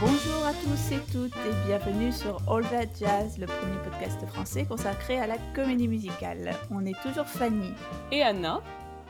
[0.00, 4.64] Bonjour à tous et toutes et bienvenue sur All That Jazz, le premier podcast français
[4.64, 6.54] consacré à la comédie musicale.
[6.70, 7.72] On est toujours Fanny
[8.12, 8.62] et Anna.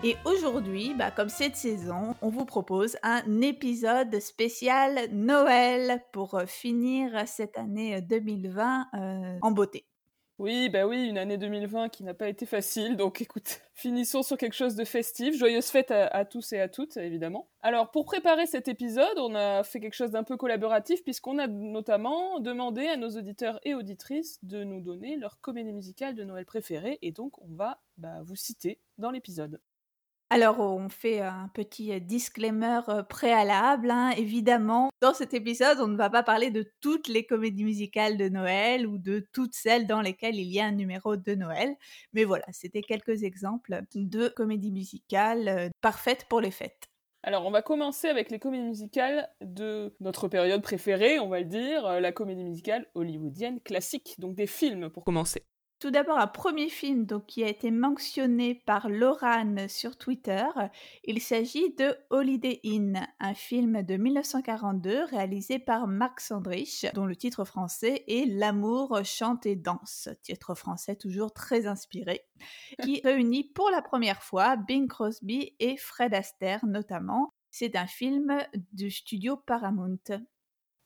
[0.02, 7.10] Et aujourd'hui, bah, comme cette saison, on vous propose un épisode spécial Noël pour finir
[7.26, 9.84] cette année 2020 euh, en beauté.
[10.38, 12.96] Oui, bah oui, une année 2020 qui n'a pas été facile.
[12.96, 15.36] Donc écoute, finissons sur quelque chose de festif.
[15.36, 17.50] Joyeuses fêtes à, tous et à toutes, évidemment.
[17.60, 21.48] Alors pour préparer cet épisode, on a fait quelque chose d'un peu collaboratif puisqu'on a
[21.48, 26.44] notamment demandé à nos auditeurs et auditrices de nous donner leur comédie musicale de Noël
[26.44, 27.00] préférée.
[27.02, 29.60] Et donc on va bah, vous citer dans l'épisode.
[30.30, 33.90] Alors, on fait un petit euh, disclaimer euh, préalable.
[33.90, 34.10] Hein.
[34.18, 38.28] Évidemment, dans cet épisode, on ne va pas parler de toutes les comédies musicales de
[38.28, 41.74] Noël ou de toutes celles dans lesquelles il y a un numéro de Noël.
[42.12, 46.88] Mais voilà, c'était quelques exemples de comédies musicales euh, parfaites pour les fêtes.
[47.22, 51.46] Alors, on va commencer avec les comédies musicales de notre période préférée, on va le
[51.46, 55.42] dire, la comédie musicale hollywoodienne classique, donc des films pour commencer.
[55.80, 60.44] Tout d'abord, un premier film donc, qui a été mentionné par Lorane sur Twitter.
[61.04, 67.14] Il s'agit de Holiday Inn, un film de 1942 réalisé par Marc Sandrich, dont le
[67.14, 72.22] titre français est L'amour chante et danse, titre français toujours très inspiré,
[72.82, 77.30] qui réunit pour la première fois Bing Crosby et Fred Astaire notamment.
[77.52, 78.36] C'est un film
[78.72, 79.98] du studio Paramount.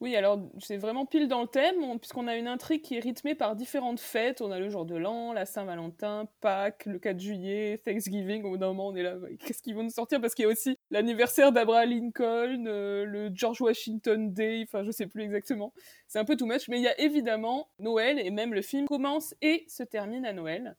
[0.03, 3.37] Oui, alors c'est vraiment pile dans le thème, puisqu'on a une intrigue qui est rythmée
[3.37, 4.41] par différentes fêtes.
[4.41, 8.43] On a le jour de l'an, la Saint-Valentin, Pâques, le 4 juillet, Thanksgiving.
[8.43, 10.21] Au bout d'un moment, on est là, qu'est-ce qu'ils vont nous sortir?
[10.21, 14.91] Parce qu'il y a aussi l'anniversaire d'Abraham Lincoln, euh, le George Washington Day, enfin je
[14.91, 15.73] sais plus exactement.
[16.09, 18.87] C'est un peu too much, mais il y a évidemment Noël, et même le film
[18.89, 20.77] commence et se termine à Noël.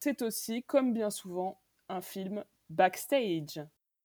[0.00, 3.60] C'est aussi, comme bien souvent, un film backstage.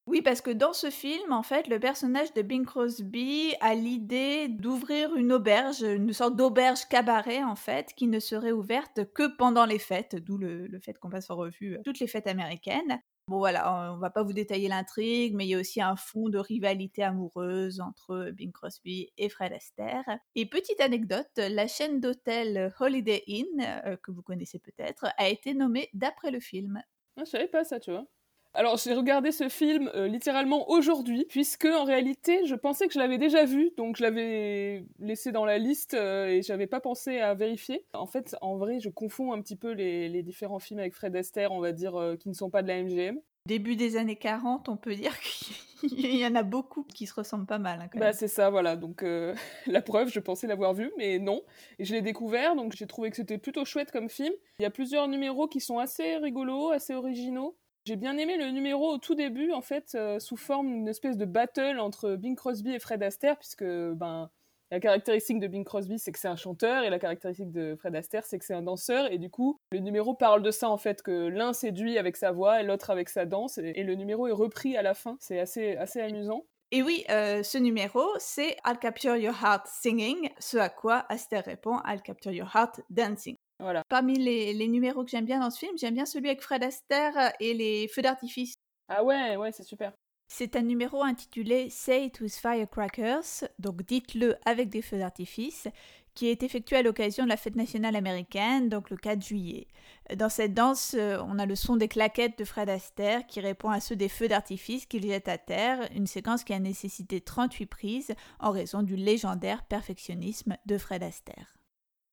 [0.10, 4.48] Oui, parce que dans ce film, en fait, le personnage de Bing Crosby a l'idée
[4.48, 9.68] d'ouvrir une auberge, une sorte d'auberge cabaret, en fait, qui ne serait ouverte que pendant
[9.68, 13.00] les fêtes, d'où le, fait qu'on passe en revue euh, toutes les fêtes américaines.
[13.28, 16.28] Bon voilà, on va pas vous détailler l'intrigue, mais il y a aussi un fond
[16.28, 20.06] de rivalité amoureuse entre Bing Crosby et Fred Astaire.
[20.34, 25.54] Et petite anecdote, la chaîne d'hôtel Holiday Inn, euh, que vous connaissez peut-être, a été
[25.54, 26.82] nommée d'après le film.
[27.16, 28.08] Ah, je savais pas ça, tu vois.
[28.56, 33.00] Alors j'ai regardé ce film euh, littéralement aujourd'hui, puisque en réalité je pensais que je
[33.00, 37.20] l'avais déjà vu, donc je l'avais laissé dans la liste euh, et j'avais pas pensé
[37.20, 37.86] à vérifier.
[37.94, 41.52] En fait, en vrai, je confonds un petit peu les, différents films avec Fred Astaire,
[41.52, 43.20] on va dire, euh, qui ne sont pas de la MGM.
[43.46, 47.46] Début des années 40, on peut dire qu'il y en a beaucoup qui se ressemblent
[47.46, 47.82] pas mal.
[47.82, 48.76] Hein, bah c'est ça, voilà.
[48.76, 49.06] Donc
[49.68, 51.44] la preuve, je pensais l'avoir vu, mais non.
[51.78, 54.34] Et je l'ai découvert, donc j'ai trouvé que c'était plutôt chouette comme film.
[54.60, 57.56] Il y a plusieurs numéros qui sont assez rigolos, assez originaux.
[57.90, 61.18] J'ai bien aimé le numéro au tout début, en fait, euh, sous forme d'une espèce
[61.18, 64.30] de battle entre Bing Crosby et Fred Astaire, puisque ben,
[64.70, 67.96] la caractéristique de Bing Crosby, c'est que c'est un chanteur, et la caractéristique de Fred
[67.96, 70.78] Astaire, c'est que c'est un danseur, et du coup, le numéro parle de ça, en
[70.78, 74.28] fait, que l'un séduit avec sa voix et l'autre avec sa danse, et, le numéro
[74.28, 75.18] est repris à la fin.
[75.20, 76.46] C'est assez, assez amusant.
[76.72, 81.46] Et oui, euh, ce numéro, c'est I'll Capture Your Heart Singing, ce à quoi Astaire
[81.46, 83.36] répond I'll Capture Your Heart Dancing.
[83.60, 83.84] Voilà.
[83.90, 87.34] Parmi les, numéros que j'aime bien dans ce film, j'aime bien celui avec Fred Astaire
[87.40, 88.54] et les feux d'artifice.
[88.88, 89.94] Ah ouais, ouais, c'est super.
[90.32, 95.68] C'est un numéro intitulé Say It With Firecrackers, donc dites-le avec des feux d'artifice,
[96.14, 99.68] qui est effectué à l'occasion de la fête nationale américaine, donc le 4 juillet.
[100.16, 103.70] Dans cette danse, euh, on a le son des claquettes de Fred Astaire qui répond
[103.70, 107.66] à ceux des feux d'artifice qu'il jette à terre, une séquence qui a nécessité 38
[107.66, 111.59] prises en raison du légendaire perfectionnisme de Fred Astaire.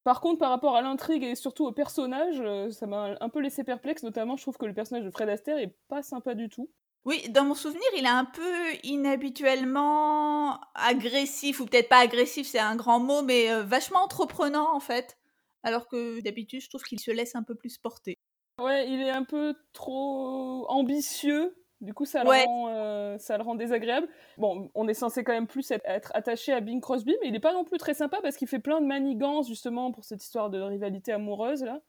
[0.06, 3.41] Par contre, par rapport à l'intrigue et surtout au personnage, euh, ça m'a un peu
[3.41, 4.05] laissé perplexe.
[4.05, 6.71] Notamment, je trouve que le personnage de Fred Astaire est pas sympa du tout.
[7.05, 12.61] Oui, dans mon souvenir, il est un peu inhabituellement agressif, ou peut-être pas agressif, c'est
[12.61, 15.19] un grand mot, mais euh, vachement entreprenant en fait.
[15.65, 18.16] Alors que d'habitude, je trouve qu'il se laisse un peu plus porter.
[18.60, 21.53] Ouais, il est un peu trop ambitieux
[21.86, 24.09] du coup, ça le, rend, euh, ça le rend désagréable.
[24.38, 27.41] Bon, on est censé quand même plus être, attaché à Bing Crosby, mais il n'est
[27.41, 30.50] pas non plus très sympa parce qu'il fait plein de manigances justement pour cette histoire
[30.50, 31.80] de rivalité amoureuse là.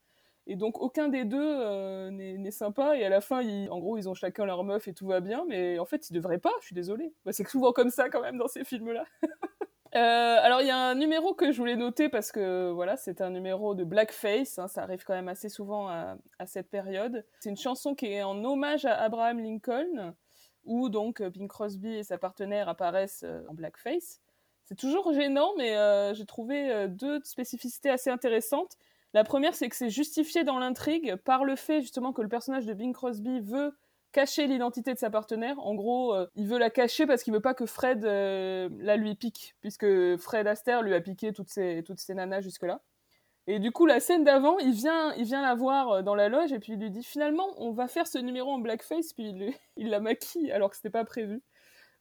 [0.45, 2.95] Et donc aucun des deux euh, n'est sympa.
[2.95, 5.43] Et à la fin, en gros, ils ont chacun leur meuf et tout va bien.
[5.47, 6.53] Mais en fait, ils devraient pas.
[6.61, 7.11] Je suis désolée.
[7.25, 9.03] Bah, c'est souvent comme ça quand même dans ces films-là.
[9.97, 13.19] Euh, alors il y a un numéro que je voulais noter parce que voilà, c'est
[13.19, 17.25] un numéro de blackface, hein, ça arrive quand même assez souvent à, cette période.
[17.39, 20.13] C'est une chanson qui est en hommage à Abraham Lincoln,
[20.65, 24.21] où donc Bing Crosby et sa partenaire apparaissent euh, en blackface.
[24.65, 28.77] C'est toujours gênant, mais euh, j'ai trouvé deux spécificités assez intéressantes.
[29.13, 32.65] La première, c'est que c'est justifié dans l'intrigue par le fait justement que le personnage
[32.65, 33.75] de Bing Crosby veut
[34.11, 35.59] cacher l'identité de sa partenaire.
[35.59, 38.97] En gros, euh, il veut la cacher parce qu'il veut pas que Fred euh, la
[38.97, 39.85] lui pique, puisque
[40.17, 42.81] Fred Astaire lui a piqué toutes ses, toutes nanas jusque-là.
[43.49, 46.29] Et du coup, la scène d'avant, il vient, il vient la voir euh, dans la
[46.29, 49.29] loge et puis il lui dit finalement, on va faire ce numéro en blackface, puis
[49.29, 51.41] il, il la maquille alors que c'était pas prévu.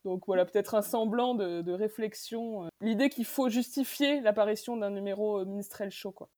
[0.05, 2.69] Donc voilà, peut-être un semblant de, de réflexion.
[2.81, 6.29] L'idée qu'il faut justifier l'apparition d'un numéro minstrel show, quoi.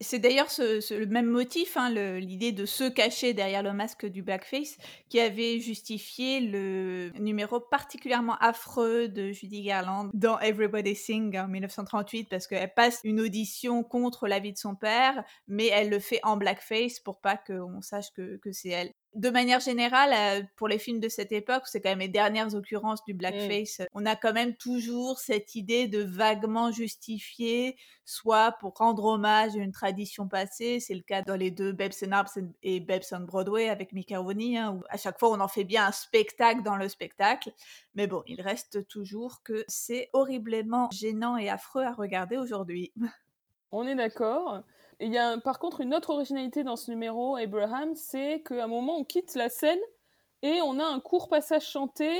[0.00, 4.76] C'est d'ailleurs le même motif, hein, l'idée de se cacher derrière le masque du blackface,
[5.08, 12.28] qui avait justifié le numéro particulièrement affreux de Judy Garland dans Everybody Sing en 1938,
[12.28, 16.20] parce qu'elle passe une audition contre la vie de son père, mais elle le fait
[16.22, 20.78] en blackface pour pas qu'on sache que c'est elle de manière générale, euh, pour les
[20.78, 23.16] films de cette époque, c'est quand même les dernières occurrences du mmh.
[23.16, 29.56] blackface, on a quand même toujours cette idée de vaguement justifier, soit pour rendre hommage
[29.56, 33.02] à une tradition passée, c'est le cas dans les deux Babes and Arps et Babes
[33.12, 36.62] on Broadway avec Rooney, hein, où à chaque fois on en fait bien un spectacle
[36.62, 37.52] dans le spectacle,
[37.94, 42.92] mais bon, il reste toujours que c'est horriblement gênant et affreux à regarder aujourd'hui.
[43.72, 44.62] On est d'accord.
[45.00, 48.66] Il y a par contre une autre originalité dans ce numéro, Abraham, c'est qu'à un
[48.66, 49.78] moment on quitte la scène
[50.42, 52.10] et on a un court passage chanté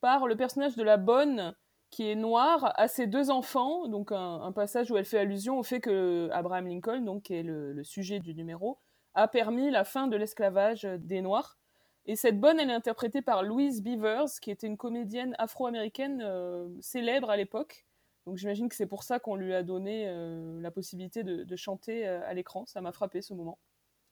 [0.00, 1.54] par le personnage de la bonne
[1.92, 5.62] qui est noire à ses deux enfants, donc un, passage où elle fait allusion au
[5.62, 8.78] fait que Abraham Lincoln, donc qui est le, sujet du numéro,
[9.14, 11.58] a permis la fin de l'esclavage des Noirs.
[12.06, 16.66] Et cette bonne, elle est interprétée par Louise Beavers, qui était une comédienne afro-américaine euh,
[16.80, 17.84] célèbre à l'époque,
[18.26, 22.06] donc j'imagine que c'est pour ça qu'on lui a donné euh, la possibilité de, chanter
[22.06, 22.64] euh, à l'écran.
[22.66, 23.58] Ça m'a frappé ce moment.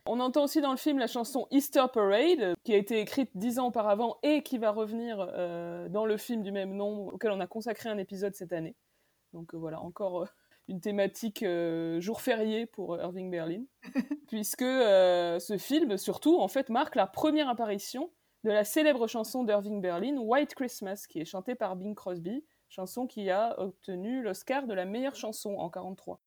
[0.06, 3.58] On entend aussi dans le film la chanson Easter Parade, qui a été écrite dix
[3.58, 7.40] ans auparavant et qui va revenir euh, dans le film du même nom, auquel on
[7.40, 8.74] a consacré un épisode cette année.
[9.32, 10.26] Donc voilà, encore
[10.68, 11.44] une thématique
[11.98, 13.62] jour férié pour Irving Berlin,
[14.28, 18.10] puisque ce film, surtout, en fait, marque la première apparition
[18.42, 23.06] de la célèbre chanson d'Irving Berlin, White Christmas, qui est chantée par Bing Crosby, chanson
[23.06, 26.20] qui a obtenu l'Oscar de la meilleure chanson en 43.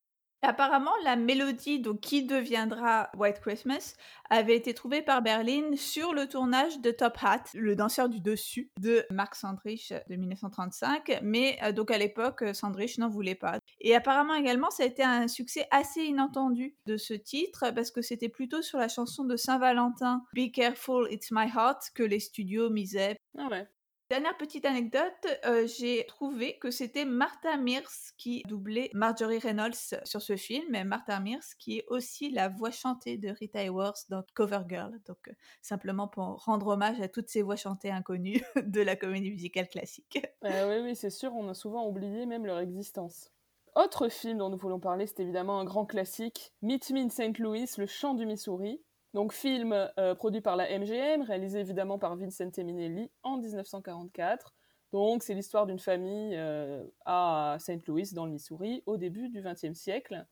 [0.46, 3.96] Apparemment, la mélodie donc, qui deviendra White Christmas
[4.30, 8.70] avait été trouvée par Berlin sur le tournage de Top Hat, le danseur du dessus
[8.78, 13.58] de Mark Sandrich de 1935, mais euh, donc à l'époque, Sandrich n'en voulait pas.
[13.80, 18.02] Et apparemment également, ça a été un succès assez inattendu de ce titre parce que
[18.02, 22.70] c'était plutôt sur la chanson de Saint-Valentin, Be Careful, It's My Heart, que les studios
[22.70, 23.16] misaient.
[23.38, 23.66] Ah ouais.
[24.14, 29.74] Dernière petite anecdote, euh, j'ai trouvé que c'était Martha Mears qui doublait Marjorie Reynolds
[30.04, 34.06] sur ce film, mais Martha Mears qui est aussi la voix chantée de Rita Hayworth
[34.12, 34.92] dans Covergirl.
[35.08, 35.32] Donc, euh,
[35.64, 40.20] simplement pour rendre hommage à toutes ces voix chantées inconnues de la comédie musicale classique.
[40.44, 43.32] Oui, oui, c'est sûr, on a souvent oublié même leur existence.
[43.76, 47.40] Autre film dont nous voulons parler, c'est évidemment un grand classique, Meet Me in St.
[47.40, 48.80] Louis, Le chant du Missouri,
[49.14, 54.56] donc film euh, produit par la MGM, réalisé évidemment par Vincent Minelli en 1944.
[54.92, 57.86] Donc c'est l'histoire d'une famille euh, à St.
[57.88, 60.26] Louis dans le Missouri au début du XXe siècle.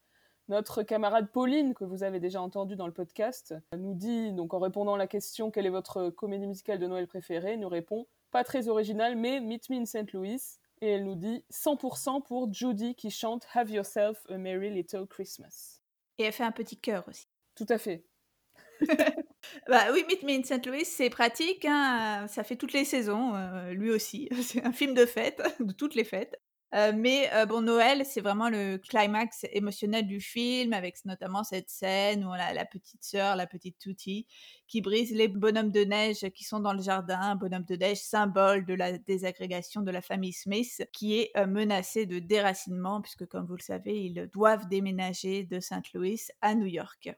[0.47, 4.59] Notre camarade Pauline, que vous avez déjà entendu dans le podcast, nous dit, donc en
[4.59, 8.43] répondant à la question quelle est votre comédie musicale de Noël préférée, nous répond pas
[8.43, 10.11] très original, mais Meet Me in St.
[10.13, 10.41] Louis.
[10.81, 15.79] Et elle nous dit 100% pour Judy qui chante Have Yourself a Merry Little Christmas.
[16.17, 17.27] Et elle fait un petit cœur aussi.
[17.55, 18.03] Tout à fait.
[19.67, 20.65] bah oui, Meet Me in St.
[20.65, 21.65] Louis, c'est pratique.
[21.65, 24.29] Hein, ça fait toutes les saisons, euh, lui aussi.
[24.43, 26.39] C'est un film de fête, de toutes les fêtes.
[26.73, 31.69] Euh, mais euh, bon, Noël, c'est vraiment le climax émotionnel du film, avec notamment cette
[31.69, 34.25] scène où on a la petite sœur, la petite Tutti,
[34.69, 38.65] qui brise les bonhommes de neige qui sont dans le jardin, bonhomme de neige symbole
[38.65, 43.57] de la désagrégation de la famille Smith, qui est menacée de déracinement, puisque comme vous
[43.57, 45.91] le savez, ils doivent déménager de St.
[45.93, 47.13] Louis à New York.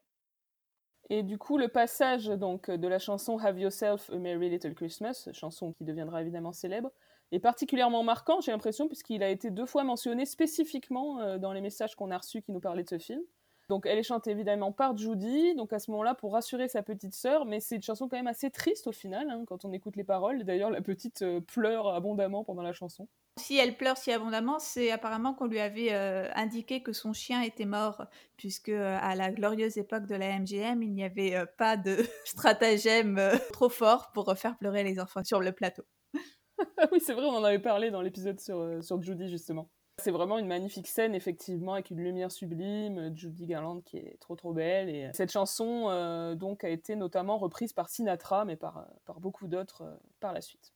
[1.10, 5.29] Et du coup, le passage donc de la chanson Have Yourself a Merry Little Christmas,
[5.33, 6.91] chanson qui deviendra évidemment célèbre,
[7.31, 11.62] est particulièrement marquant, j'ai l'impression, puisqu'il a été deux fois mentionné spécifiquement euh, dans les
[11.62, 13.22] messages qu'on a reçus qui nous parlaient de ce film.
[13.70, 17.13] Donc elle est chantée évidemment par Judy, donc à ce moment-là pour rassurer sa petite
[17.13, 19.96] sœur, mais c'est une chanson quand même assez triste au final, hein, quand on écoute
[19.96, 20.43] les paroles.
[20.43, 23.08] D'ailleurs la petite euh, pleure abondamment pendant la chanson.
[23.39, 27.41] Si elle pleure si abondamment, c'est apparemment qu'on lui avait euh, indiqué que son chien
[27.41, 28.05] était mort,
[28.38, 31.98] puisque euh, à la glorieuse époque de la MGM, il n'y avait euh, pas de
[32.25, 33.20] stratagème
[33.51, 35.84] trop fort pour faire pleurer les enfants sur le plateau.
[36.91, 39.67] oui, c'est vrai, on en avait parlé dans l'épisode sur, sur Judy, justement.
[40.00, 44.36] C'est vraiment une magnifique scène, effectivement, avec une lumière sublime, Judy Garland qui est trop
[44.36, 44.90] trop belle.
[44.90, 48.88] Et cette chanson, donc, a été notamment reprise par Sinatra, mais par
[49.20, 49.84] beaucoup d'autres
[50.20, 50.74] par la suite.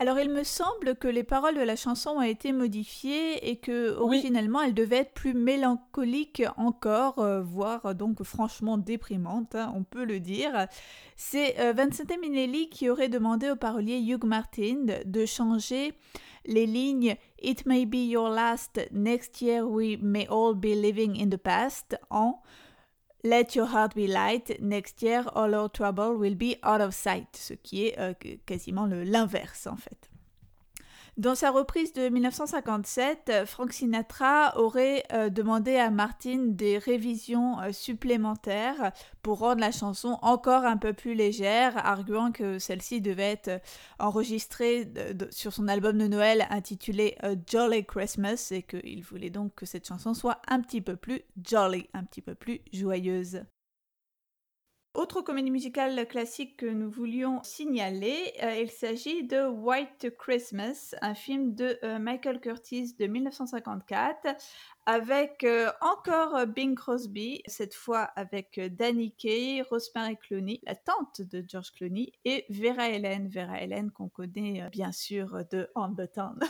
[0.00, 3.96] Alors il me semble que les paroles de la chanson ont été modifiées et que
[3.96, 9.82] originellement elle devait être plus mélancolique encore, euh, voire euh, donc franchement déprimante, hein, on
[9.82, 10.68] peut le dire.
[11.16, 15.94] C'est euh, Vincent Minnelli qui aurait demandé au parolier Hugh Martin de changer
[16.46, 21.28] les lignes It may be your last, next year we may all be living in
[21.28, 22.40] the past en
[23.24, 27.36] Let your heart be light, next year all our trouble will be out of sight,
[27.36, 28.14] ce qui est euh,
[28.46, 30.07] quasiment l'inverse en fait.
[31.18, 37.58] Dans sa reprise de 1957, euh, Frank Sinatra aurait euh, demandé à Martin des révisions
[37.58, 43.32] euh, supplémentaires pour rendre la chanson encore un peu plus légère, arguant que celle-ci devait
[43.32, 43.60] être
[43.98, 44.92] enregistrée
[45.30, 50.14] sur son album de Noël intitulé Jolly Christmas et qu'il voulait donc que cette chanson
[50.14, 53.42] soit un petit peu plus jolly, un petit peu plus joyeuse.
[54.94, 61.14] Autre comédie musicale classique que nous voulions signaler, euh, il s'agit de White Christmas, un
[61.14, 64.34] film de euh, Michael Curtis de 1954
[64.86, 71.44] avec euh, encore Bing Crosby, cette fois avec Danny Kaye, Rosemary Clooney, la tante de
[71.46, 76.40] George Clooney, et Vera Ellen, Vera Ellen qu'on connaît bien sûr de On the Town.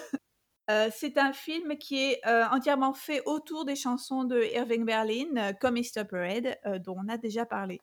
[0.92, 6.04] c'est un film qui est entièrement fait autour des chansons de Irving Berlin, comme Easter
[6.04, 7.80] Parade, dont on a déjà parlé.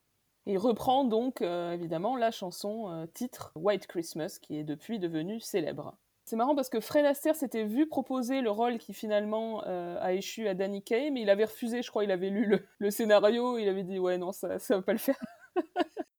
[0.48, 5.40] Il reprend donc euh, évidemment la chanson euh, titre White Christmas qui est depuis devenue
[5.40, 5.98] célèbre.
[6.24, 10.14] C'est marrant parce que Fred Astaire s'était vu proposer le rôle qui finalement euh, a
[10.14, 13.58] échu à Danny Kaye, mais il avait refusé, je crois, il avait lu le, scénario,
[13.58, 15.20] il avait dit ouais non ça ça va pas le faire.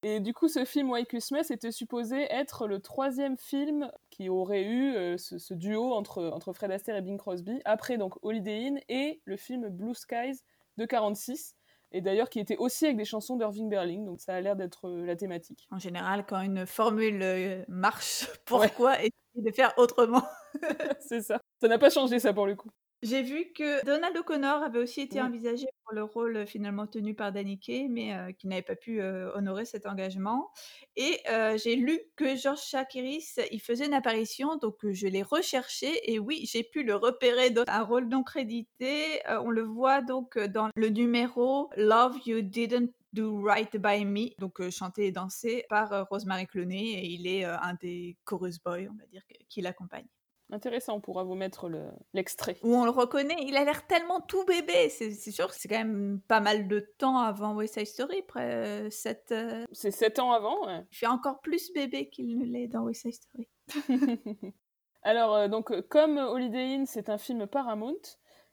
[0.03, 4.65] Et du coup, ce film White Christmas était supposé être le troisième film qui aurait
[4.65, 9.21] eu ce, duo entre, entre Fred Astaire et Bing Crosby, après donc Holiday Inn et
[9.25, 10.43] le film Blue Skies
[10.77, 11.57] de 46,
[11.93, 14.89] et d'ailleurs qui était aussi avec des chansons d'Irving Berlin, donc ça a l'air d'être
[14.89, 15.67] euh, la thématique.
[15.71, 20.23] En général, quand une formule euh, marche, pourquoi essayer de faire autrement?
[21.01, 21.41] C'est ça.
[21.61, 22.71] Ça n'a pas changé ça pour le coup.
[23.03, 27.15] J'ai vu que Donald O'Connor avait aussi été envisagé pour le rôle euh, finalement tenu
[27.15, 30.51] par Danny Kaye, mais euh, qui n'avait pas pu euh, honorer cet engagement.
[30.97, 31.21] Et
[31.57, 36.49] j'ai lu que George Chakiris il faisait une apparition, donc je l'ai recherché et oui,
[36.51, 39.21] j'ai pu le repérer dans un rôle non crédité.
[39.29, 44.69] on le voit donc dans le numéro Love You Didn't Do Right By Me, donc
[44.71, 49.07] chanté et dansé par Rosemary Clooney, et il est un des chorus boys, on va
[49.07, 50.07] dire, qui l'accompagne.
[50.53, 51.69] Intéressant, on pourra vous mettre
[52.15, 52.57] l'extrait.
[52.63, 54.89] Où on le reconnaît, il a l'air tellement tout bébé.
[54.91, 58.89] C'est sûr que c'est quand même pas mal de temps avant West Side Story, près
[58.91, 59.29] 7...
[59.33, 60.85] Euh, euh, c'est 7 ans avant, ouais.
[60.93, 63.49] Il fait encore plus bébé qu'il ne l'est dans West Side Story.
[65.03, 67.97] Alors, euh, donc, comme Holiday Inn, c'est un film Paramount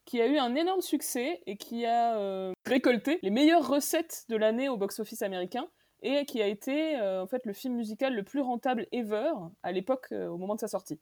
[0.06, 4.68] qui a eu un énorme succès et qui a récolté les meilleures recettes de l'année
[4.68, 5.70] au box-office américain
[6.02, 9.32] et qui a été en fait le film musical le plus rentable ever
[9.62, 11.00] à l'époque, au moment de sa sortie.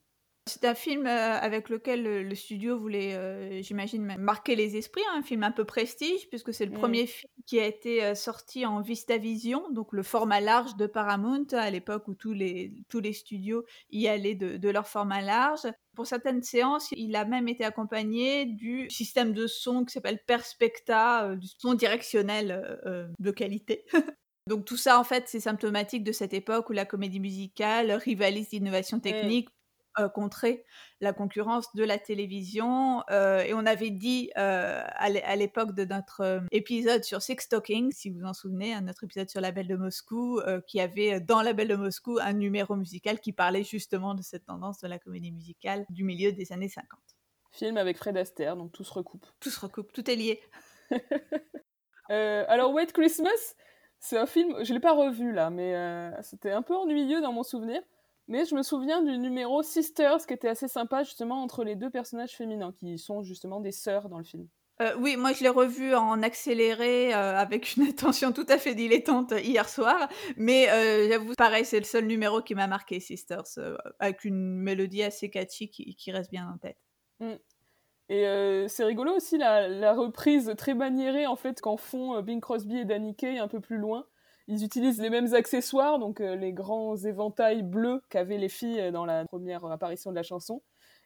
[0.47, 5.19] C'est un film euh, avec lequel le, studio voulait, euh, j'imagine, marquer les esprits, hein,
[5.19, 6.79] un film un peu prestige, puisque c'est le mmh.
[6.79, 11.45] premier film qui a été euh, sorti en VistaVision, donc le format large de Paramount,
[11.51, 15.67] à l'époque où tous les, tous les studios y allaient de, leur format large.
[15.95, 21.35] Pour certaines séances, il a même été accompagné du système de son qui s'appelle Perspecta,
[21.35, 22.79] du son directionnel
[23.19, 23.85] de qualité.
[24.47, 28.49] Donc tout ça, en fait, c'est symptomatique de cette époque où la comédie musicale rivalise
[28.49, 29.01] d'innovation mmh.
[29.01, 29.49] technique
[29.99, 30.63] euh, contrer
[31.01, 33.03] la concurrence de la télévision.
[33.09, 38.09] Euh, et on avait dit euh, à l'époque de notre épisode sur Six Talking, si
[38.09, 41.51] vous vous en souvenez, notre épisode sur la Belle de Moscou, qui avait dans la
[41.51, 45.33] Belle de Moscou un numéro musical qui parlait justement de cette tendance de la comédie
[45.33, 46.99] musicale du milieu des années 50.
[47.51, 49.25] Film avec Fred Astaire, donc tout se recoupe.
[49.41, 50.41] Tout se recoupe, tout est lié.
[52.09, 53.55] alors, White Christmas,
[53.99, 57.33] c'est un film, je ne l'ai pas revu là, mais c'était un peu ennuyeux dans
[57.33, 57.81] mon souvenir.
[58.31, 61.89] Mais je me souviens du numéro Sisters qui était assez sympa justement entre les deux
[61.89, 64.47] personnages féminins qui sont justement des sœurs dans le film.
[64.81, 68.73] Euh, oui, moi je l'ai revu en accéléré euh, avec une attention tout à fait
[68.73, 70.07] dilettante hier soir.
[70.37, 73.59] Mais euh, j'avoue, pareil, c'est le seul numéro qui m'a marqué, Sisters,
[73.99, 76.77] avec une mélodie assez catchy qui, reste bien en tête.
[77.19, 77.33] Mm.
[78.07, 82.77] Et c'est rigolo aussi la, la, reprise très maniérée en fait qu'en font Bing Crosby
[82.77, 84.05] et Danny Kaye un peu plus loin
[84.47, 88.91] ils utilisent les mêmes accessoires, donc euh, les grands éventails bleus qu'avaient les filles euh,
[88.91, 90.61] dans la première apparition de la chanson.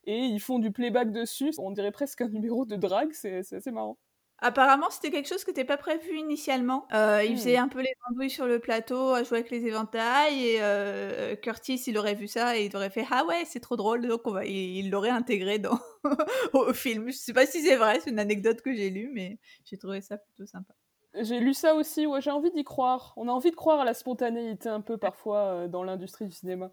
[0.06, 1.52] Et ils font du playback dessus.
[1.58, 3.98] On dirait presque un numéro de drague, c'est assez marrant.
[4.40, 6.88] Apparemment, c'était quelque chose qui n'était pas prévu initialement.
[6.94, 7.38] Euh, Ils hmm.
[7.38, 10.46] faisaient un peu les andouilles sur le plateau, à jouer avec les éventails.
[10.46, 13.78] Et euh, Curtis, il aurait vu ça et il aurait fait Ah ouais, c'est trop
[13.78, 14.06] drôle.
[14.06, 14.46] Donc, on va...
[14.46, 15.80] il l'aurait intégré dans...
[16.54, 17.08] au film.
[17.08, 20.02] Je sais pas si c'est vrai, c'est une anecdote que j'ai lue, mais j'ai trouvé
[20.02, 20.74] ça plutôt sympa.
[21.20, 23.14] J'ai lu ça aussi, ouais, j'ai envie d'y croire.
[23.16, 26.32] On a envie de croire à la spontanéité un peu parfois euh, dans l'industrie du
[26.32, 26.72] cinéma.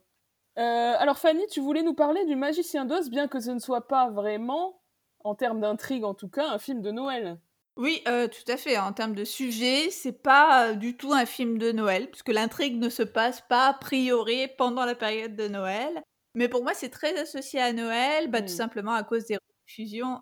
[0.56, 4.10] alors Fanny, tu voulais nous parler du Magicien d'Oz, bien que ce ne soit pas
[4.10, 4.82] vraiment,
[5.24, 7.38] en termes d'intrigue en tout cas, un film de Noël.
[7.76, 8.76] Oui, tout à fait.
[8.76, 12.90] En termes de sujet, c'est pas du tout un film de Noël, puisque l'intrigue ne
[12.90, 16.02] se passe pas a priori pendant la période de Noël.
[16.34, 18.48] Mais pour moi, c'est très associé à Noël, bah, tout mmh.
[18.48, 19.38] simplement à cause des
[19.72, 20.20] rediffusions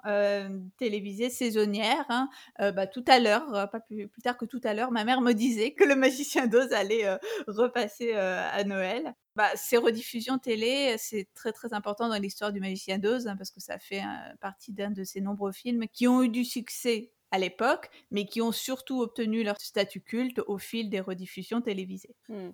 [0.78, 2.07] télévisées saisonnières.
[2.09, 2.28] Hein.
[2.59, 5.73] bah, tout à l'heure, pas plus, tard que tout à l'heure, ma mère me disait
[5.73, 7.07] que le Magicien d'Oz allait
[7.47, 9.14] repasser à Noël.
[9.37, 13.50] Bah, ces rediffusions télé, c'est très très important dans l'histoire du Magicien d'Oz, hein, parce
[13.50, 14.02] que ça fait
[14.40, 18.42] partie d'un de ces nombreux films qui ont eu du succès à l'époque, mais qui
[18.42, 22.16] ont surtout obtenu leur statut culte au fil des rediffusions télévisées.
[22.28, 22.50] Mmh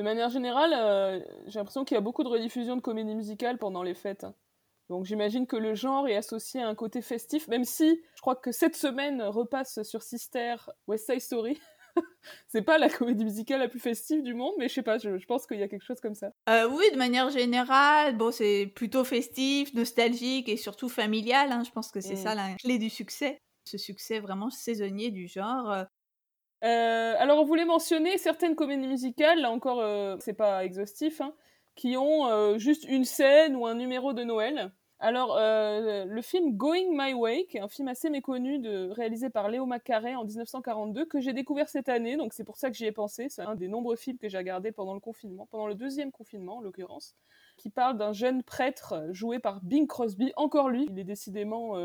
[0.00, 3.58] de manière générale, euh, j'ai l'impression qu'il y a beaucoup de rediffusions de comédies musicales
[3.58, 4.24] pendant les fêtes.
[4.90, 8.34] Donc j'imagine que le genre est associé à un côté festif, même si je crois
[8.34, 10.56] que cette semaine repasse sur Sister
[10.88, 11.60] West Side Story.
[12.48, 15.24] c'est pas la comédie musicale la plus festive du monde, mais je sais pas, je,
[15.26, 16.32] pense qu'il y a quelque chose comme ça.
[16.48, 21.52] Euh, oui, de manière générale, bon, c'est plutôt festif, nostalgique et surtout familial.
[21.52, 21.62] Hein.
[21.64, 22.24] Je pense que c'est mm.
[22.24, 23.38] ça la clé du succès.
[23.64, 25.70] Ce succès vraiment saisonnier du genre.
[25.70, 25.84] Euh,
[26.64, 31.32] euh, alors, on voulait mentionner certaines comédies musicales, là encore, euh, c'est pas exhaustif, hein,
[31.76, 34.72] qui ont juste une scène ou un numéro de Noël.
[35.02, 39.64] Alors, le film Going My Way, qui est un film assez méconnu, réalisé par Léo
[39.64, 42.92] Macaré en 1942, que j'ai découvert cette année, donc c'est pour ça que j'y ai
[42.92, 43.28] pensé.
[43.30, 46.58] C'est un des nombreux films que j'ai regardé pendant le confinement, pendant le deuxième confinement
[46.58, 47.14] en l'occurrence,
[47.56, 50.32] qui parle d'un jeune prêtre joué par Bing Crosby.
[50.36, 51.76] Encore lui, il est décidément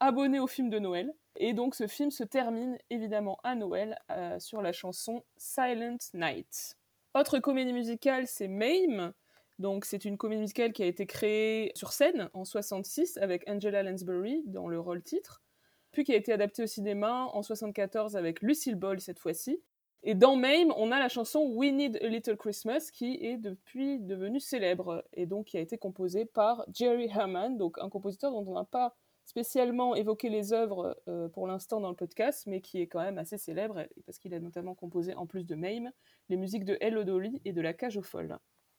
[0.00, 1.12] abonné au film de Noël.
[1.36, 6.76] Et donc ce film se termine évidemment à Noël euh, sur la chanson Silent Night.
[7.14, 9.12] Autre comédie musicale, c'est Mame.
[9.58, 13.82] Donc c'est une comédie musicale qui a été créée sur scène en 66 avec Angela
[13.82, 15.42] Lansbury dans le rôle titre,
[15.92, 19.62] puis qui a été adaptée au cinéma en 74 avec Lucille Ball cette fois-ci.
[20.02, 23.98] Et dans Mame, on a la chanson We Need a Little Christmas qui est depuis
[23.98, 28.44] devenue célèbre et donc qui a été composée par Jerry Herman, donc un compositeur dont
[28.46, 28.94] on n'a pas
[29.24, 33.18] spécialement évoqué les œuvres euh, pour l'instant dans le podcast, mais qui est quand même
[33.18, 35.90] assez célèbre, parce qu'il a notamment composé, en plus de Mame,
[36.28, 38.38] les musiques de Hello Dolly et de La Cage aux Folles.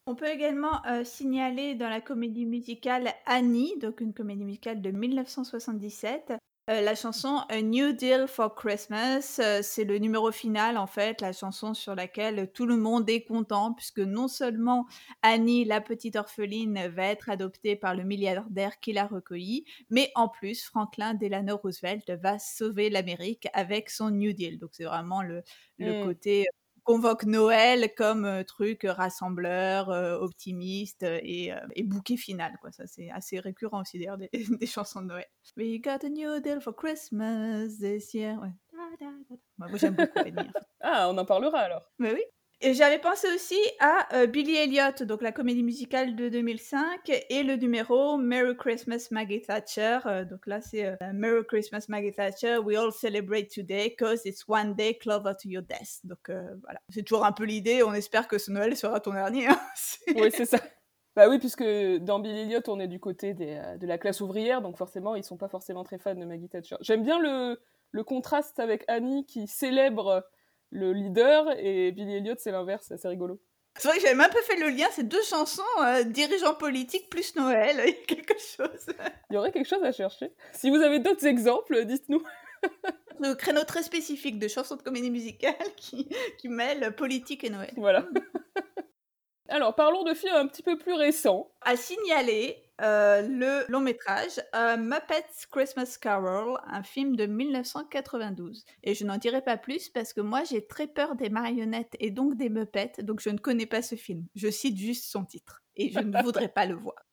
[0.09, 4.89] On peut également euh, signaler dans la comédie musicale Annie, donc une comédie musicale de
[4.89, 6.31] 1977,
[6.69, 11.19] euh, la chanson A New Deal for Christmas, euh, c'est le numéro final en fait,
[11.19, 14.85] la chanson sur laquelle tout le monde est content puisque non seulement
[15.23, 20.29] Annie, la petite orpheline, va être adoptée par le milliardaire qui l'a recueillie, mais en
[20.29, 24.57] plus Franklin Delano Roosevelt va sauver l'Amérique avec son New Deal.
[24.57, 25.43] Donc c'est vraiment le,
[25.79, 26.05] le mmh.
[26.05, 26.47] côté
[26.87, 29.89] convoque Noël comme truc rassembleur,
[30.21, 31.51] optimiste et,
[31.83, 32.57] bouquet final.
[32.61, 32.71] Quoi.
[32.71, 34.17] Ça, c'est assez récurrent aussi d'ailleurs
[34.61, 35.25] des, chansons de Noël.
[35.57, 38.37] We got a new deal for Christmas this year.
[39.57, 40.19] Moi, j'aime beaucoup
[40.79, 41.91] Ah, on en parlera alors.
[41.99, 42.23] Mais oui.
[42.59, 47.43] Et j'avais pensé aussi à euh, Billy Elliot, donc la comédie musicale de 2005, et
[47.43, 49.99] le numéro Merry Christmas Maggie Thatcher.
[50.07, 54.47] Euh, donc là, c'est euh, Merry Christmas Maggie Thatcher, we all celebrate today because it's
[54.47, 55.99] one day closer to your death.
[56.03, 56.31] Donc
[56.63, 57.83] voilà, c'est toujours un peu l'idée.
[57.83, 59.45] On espère que ce Noël sera ton dernier.
[59.45, 59.59] Hein.
[60.15, 60.57] oui, c'est ça.
[61.15, 64.77] Bah oui, puisque dans Billy Elliot, on est du côté de la classe ouvrière, donc
[64.77, 66.77] forcément, ils sont pas forcément très fans de Maggie Thatcher.
[66.81, 70.23] J'aime bien le contraste avec Annie qui célèbre
[70.71, 73.39] le leader et Billy Elliot c'est l'inverse, c'est rigolo.
[73.77, 77.09] C'est vrai que j'avais un peu fait le lien, ces deux chansons, euh, dirigeants politiques
[77.09, 78.87] plus Noël, il y a quelque chose.
[79.29, 80.31] il y aurait quelque chose à chercher.
[80.51, 82.21] Si vous avez d'autres exemples, dites-nous.
[83.19, 87.73] Le créneau très spécifique de chansons de comédie musicale qui, qui mêlent politique et Noël.
[87.75, 88.07] Voilà.
[89.49, 91.49] Alors, parlons de films un petit peu plus récents.
[91.61, 98.65] À signaler euh, le long métrage euh, Muppets Christmas Carol, un film de 1992.
[98.83, 102.11] Et je n'en dirai pas plus parce que moi j'ai très peur des marionnettes et
[102.11, 104.25] donc des Muppets, donc je ne connais pas ce film.
[104.35, 107.03] Je cite juste son titre et je ne voudrais pas le voir.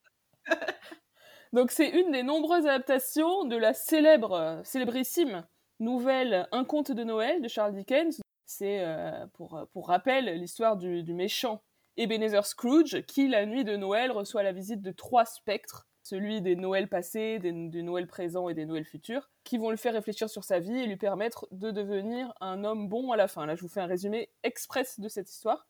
[1.55, 5.47] donc c'est une des nombreuses adaptations de la célèbre, célébrissime
[5.81, 8.21] nouvelle Un conte de Noël de Charles Dickens.
[8.45, 11.63] C'est, euh, pour, pour rappel, l'histoire du, du méchant
[11.97, 16.57] Ebenezer Scrooge, qui, la nuit de Noël, reçoit la visite de trois spectres, celui des
[16.57, 20.45] Noëls passés, des, Noëls présents et des Noëls futurs, qui vont le faire réfléchir sur
[20.45, 23.47] sa vie et lui permettre de devenir un homme bon à la fin.
[23.47, 25.67] Là, je vous fais un résumé express de cette histoire.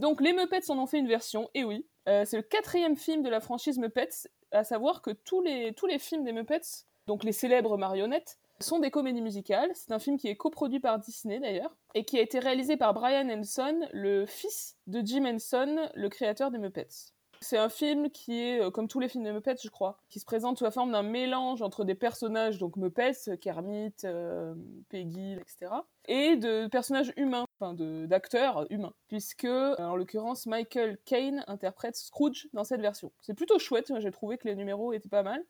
[0.00, 3.22] Donc, les Muppets en ont fait une version, et oui, euh, c'est le quatrième film
[3.22, 7.22] de la franchise Muppets, à savoir que tous les, tous les films des Muppets, donc
[7.22, 9.70] les célèbres marionnettes, sont des comédies musicales.
[9.74, 12.94] C'est un film qui est coproduit par Disney d'ailleurs et qui a été réalisé par
[12.94, 17.12] Brian Henson, le fils de Jim Henson, le créateur des Muppets.
[17.42, 20.20] C'est un film qui est, euh, comme tous les films de Muppets, je crois, qui
[20.20, 24.54] se présente sous la forme d'un mélange entre des personnages, donc Muppets, Kermit, euh,
[24.90, 25.72] Peggy, etc.,
[26.06, 27.72] et de personnages humains, enfin
[28.06, 33.10] d'acteurs humains, puisque, en l'occurrence, Michael Caine interprète Scrooge dans cette version.
[33.22, 35.42] C'est plutôt chouette, j'ai trouvé que les numéros étaient pas mal.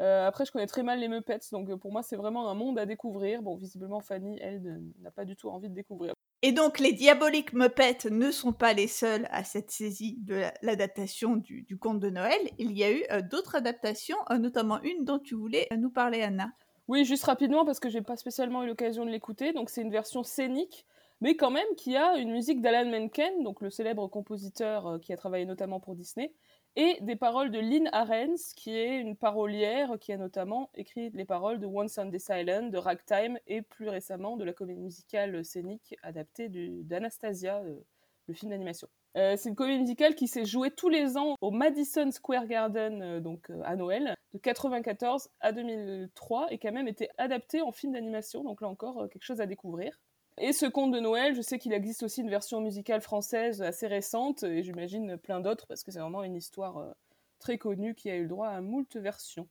[0.00, 2.78] Euh, après, je connais très mal les Muppets, donc pour moi, c'est vraiment un monde
[2.78, 3.42] à découvrir.
[3.42, 6.12] Bon, visiblement, Fanny, elle, n'a pas du tout envie de découvrir.
[6.42, 11.36] Et donc, les diaboliques Muppets ne sont pas les seuls à cette saisie de l'adaptation
[11.36, 12.38] du, conte de Noël.
[12.58, 16.22] Il y a eu euh, d'autres adaptations, euh, notamment une dont tu voulais nous parler,
[16.22, 16.50] Anna.
[16.88, 19.54] Oui, juste rapidement, parce que j'ai pas spécialement eu l'occasion de l'écouter.
[19.54, 20.84] Donc, c'est une version scénique,
[21.22, 25.16] mais quand même qui a une musique d'Alan Menken, donc le célèbre compositeur qui a
[25.16, 26.34] travaillé notamment pour Disney,
[26.76, 31.24] et des paroles de Lynn Ahrens, qui est une parolière qui a notamment écrit les
[31.24, 35.42] paroles de Once on This Island, de Ragtime et plus récemment de la comédie musicale
[35.42, 37.80] scénique adaptée d'Anastasia, euh,
[38.28, 38.88] le film d'animation.
[39.16, 43.00] Euh, c'est une comédie musicale qui s'est jouée tous les ans au Madison Square Garden,
[43.00, 47.72] euh, donc à Noël, de 1994 à 2003, et qui a même été adaptée en
[47.72, 49.98] film d'animation, donc là encore quelque chose à découvrir.
[50.38, 53.86] Et ce conte de Noël, je sais qu'il existe aussi une version musicale française assez
[53.86, 56.92] récente, et j'imagine plein d'autres, parce que c'est vraiment une histoire euh,
[57.38, 59.48] très connue qui a eu le droit à moult versions.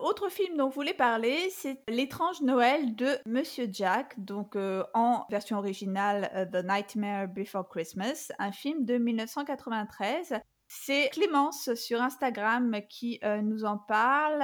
[0.00, 5.24] Autre film dont vous voulez parler, c'est L'étrange Noël de Monsieur Jack, donc euh, en
[5.30, 10.34] version originale euh, The Nightmare Before Christmas, un film de 1993
[10.74, 14.42] c'est Clémence sur Instagram qui euh, nous en parle.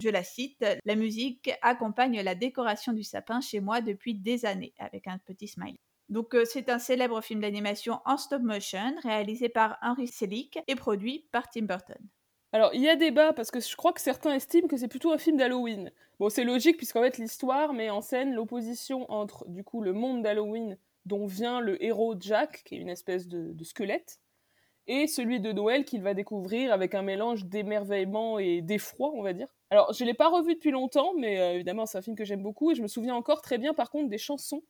[0.00, 4.74] Je la cite La musique accompagne la décoration du sapin chez moi depuis des années,
[4.78, 5.76] avec un petit smile.
[6.08, 10.74] Donc, euh, c'est un célèbre film d'animation en stop motion réalisé par Henry Selick et
[10.74, 11.96] produit par Tim Burton.
[12.52, 15.12] Alors, il y a débat parce que je crois que certains estiment que c'est plutôt
[15.12, 15.90] un film d'Halloween.
[16.18, 20.22] Bon, c'est logique puisqu'en fait, l'histoire met en scène l'opposition entre, du coup, le monde
[20.22, 24.20] d'Halloween dont vient le héros Jack, qui est une espèce de squelette,
[24.86, 29.32] et celui de Noël qu'il va découvrir avec un mélange d'émerveillement et d'effroi, on va
[29.32, 29.54] dire.
[29.70, 32.24] Alors, je ne l'ai pas revu depuis longtemps, mais euh, évidemment, c'est un film que
[32.24, 34.62] j'aime beaucoup, et je me souviens encore très bien, par contre, des chansons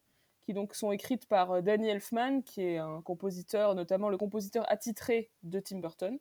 [0.42, 4.64] qui donc sont écrites par euh, Danny Elfman, qui est un compositeur, notamment le compositeur
[4.70, 6.18] attitré de Tim Burton.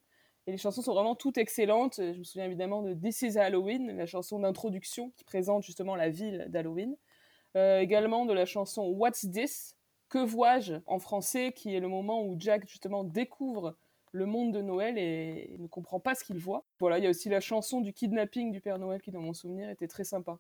[0.48, 1.98] Et les chansons sont vraiment toutes excellentes.
[1.98, 6.10] Je me souviens évidemment de This is Halloween, la chanson d'introduction qui présente justement la
[6.10, 6.96] ville d'Halloween.
[7.58, 9.76] Euh, également de la chanson What's This,
[10.10, 13.78] que vois-je en français, qui est le moment où Jack justement découvre
[14.12, 16.66] le monde de Noël et ne comprend pas ce qu'il voit.
[16.80, 19.34] Voilà, il y a aussi la chanson du kidnapping du Père Noël qui, dans mon
[19.34, 20.38] souvenir, était très sympa.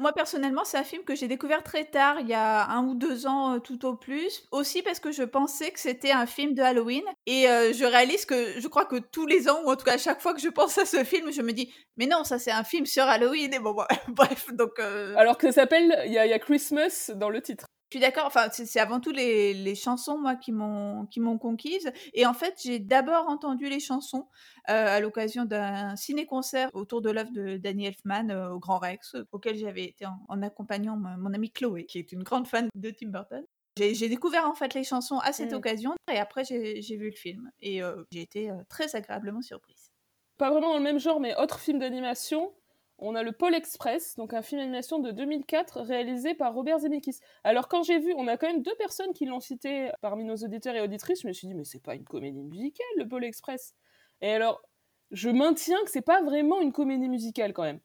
[0.00, 2.94] Moi personnellement, c'est un film que j'ai découvert très tard, il y a un ou
[2.96, 4.42] deux ans euh, tout au plus.
[4.50, 7.04] Aussi parce que je pensais que c'était un film de Halloween.
[7.26, 9.94] Et euh, je réalise que je crois que tous les ans, ou en tout cas
[9.94, 12.40] à chaque fois que je pense à ce film, je me dis, mais non, ça
[12.40, 13.54] c'est un film sur Halloween.
[13.54, 13.76] Et bon,
[14.08, 14.72] bref, donc.
[14.80, 18.26] Euh Alors que ça s'appelle, il y, a Christmas dans le titre suis d'accord.
[18.26, 21.92] Enfin, c'est avant tout les, chansons, moi, qui m'ont qui m'ont conquise.
[22.12, 24.28] Et en fait, j'ai d'abord entendu les chansons
[24.68, 29.16] euh, à l'occasion d'un ciné-concert autour de l'œuvre de Danny Elfman euh, au Grand Rex,
[29.32, 33.08] auquel j'avais été en, accompagnant mon, amie Chloé, qui est une grande fan de Tim
[33.08, 33.44] Burton.
[33.76, 35.56] J'ai découvert en fait les chansons à cette mmh.
[35.56, 39.90] occasion et après j'ai vu le film et euh, j'ai été très agréablement surprise.
[40.38, 42.54] Pas vraiment dans le même genre, mais autre film d'animation
[42.98, 47.18] on a le Pôle Express, donc un film d'animation de 2004 réalisé par Robert Zemeckis.
[47.42, 50.36] Alors quand j'ai vu, on a quand même deux personnes qui l'ont cité parmi nos
[50.36, 53.24] auditeurs et auditrices, je me suis dit mais c'est pas une comédie musicale le Pôle
[53.24, 53.74] Express.
[54.20, 54.62] Et alors
[55.10, 57.80] je maintiens que c'est pas vraiment une comédie musicale quand même.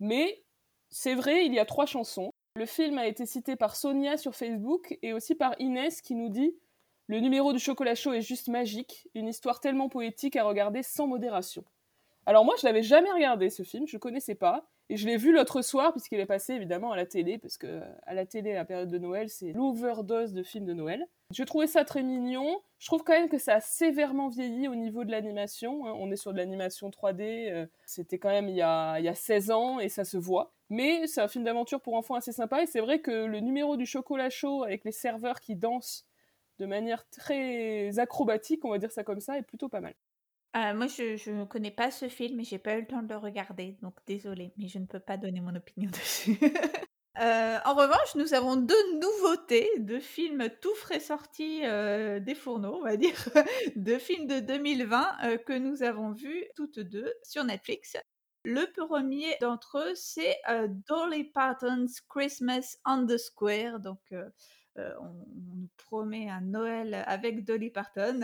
[0.00, 0.44] Mais
[0.90, 2.32] c'est vrai, il y a trois chansons.
[2.56, 6.28] Le film a été cité par Sonia sur Facebook et aussi par Inès qui nous
[6.28, 6.56] dit
[7.06, 11.06] le numéro du chocolat chaud est juste magique, une histoire tellement poétique à regarder sans
[11.06, 11.64] modération.
[12.28, 15.32] Alors moi, je l'avais jamais regardé ce film, je connaissais pas, et je l'ai vu
[15.32, 18.56] l'autre soir puisqu'il est passé évidemment à la télé, parce que à la télé, à
[18.56, 21.06] la période de Noël, c'est l'overdose de films de Noël.
[21.32, 22.60] Je trouvais ça très mignon.
[22.80, 25.86] Je trouve quand même que ça a sévèrement vieilli au niveau de l'animation.
[25.86, 25.94] Hein.
[25.96, 27.50] On est sur de l'animation 3D.
[27.50, 30.18] Euh, c'était quand même il y, a, il y a 16 ans et ça se
[30.18, 30.52] voit.
[30.68, 32.62] Mais c'est un film d'aventure pour enfants assez sympa.
[32.62, 36.06] Et c'est vrai que le numéro du chocolat chaud avec les serveurs qui dansent
[36.58, 39.94] de manière très acrobatique, on va dire ça comme ça, est plutôt pas mal.
[40.56, 43.08] Euh, moi, je ne connais pas ce film et j'ai pas eu le temps de
[43.08, 46.38] le regarder, donc désolée, mais je ne peux pas donner mon opinion dessus.
[47.20, 52.76] Euh, en revanche, nous avons deux nouveautés, deux films tout frais sortis euh, des fourneaux,
[52.76, 53.16] on va dire,
[53.76, 57.96] deux films de 2020 que nous avons vus toutes deux sur Netflix.
[58.44, 60.38] Le premier d'entre eux, c'est
[60.88, 64.00] Dolly Parton's Christmas on the Square, donc
[65.00, 68.20] on, nous promet un Noël avec Dolly Parton.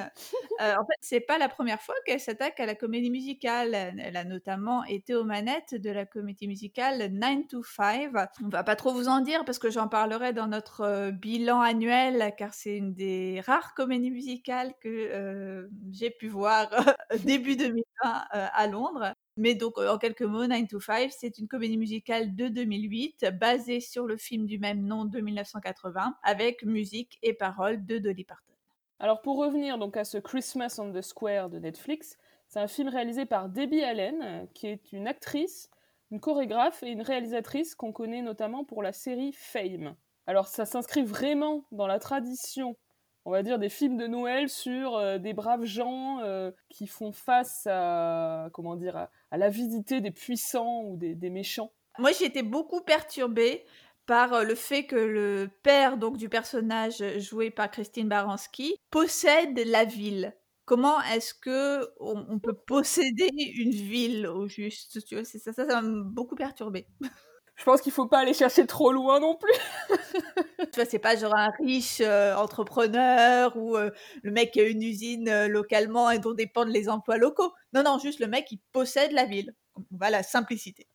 [0.61, 3.75] en fait, c'est pas la première fois qu'elle s'attaque à la comédie musicale.
[3.75, 8.11] Elle a notamment été aux manettes de la comédie musicale 9 to 5.
[8.43, 12.35] On va pas trop vous en dire parce que j'en parlerai dans notre bilan annuel,
[12.37, 16.69] car c'est une des rares comédies musicales que j'ai pu voir
[17.25, 17.83] début 2020
[18.31, 19.14] à Londres.
[19.37, 23.81] Mais donc, en quelques mots, 9 to 5, c'est une comédie musicale de 2008, basée
[23.81, 28.55] sur le film du même nom de 1980, avec musique et paroles de Dolly Parton.
[29.01, 32.16] Alors, pour revenir donc à ce Christmas on the Square de Netflix,
[32.47, 35.68] c'est un film réalisé par Debbie Allen, qui est une actrice,
[36.12, 39.97] une chorégraphe et une réalisatrice qu'on connaît notamment pour la série Fame.
[40.27, 42.77] Alors, ça s'inscrit vraiment dans la tradition
[43.24, 47.12] on va dire, des films de Noël sur euh, des braves gens euh, qui font
[47.12, 51.72] face à, comment dire, à, l'avidité des puissants ou des, méchants.
[51.98, 53.64] Moi, été beaucoup perturbée
[54.06, 59.58] par euh, le fait que le père donc du personnage joué par Christine Baranski possède
[59.66, 60.34] la ville.
[60.66, 66.87] Comment est-ce que on, peut posséder une ville au juste ça, ça m'a beaucoup perturbée.
[67.57, 69.53] je pense qu'il faut pas aller chercher trop loin non plus.
[70.59, 73.90] tu vois, c'est pas genre un riche euh, entrepreneur ou euh,
[74.23, 77.53] le mec qui a une usine euh, localement et dont dépendent les emplois locaux.
[77.73, 79.55] Non, non, juste le mec qui possède la ville.
[79.90, 80.88] Voilà, simplicité.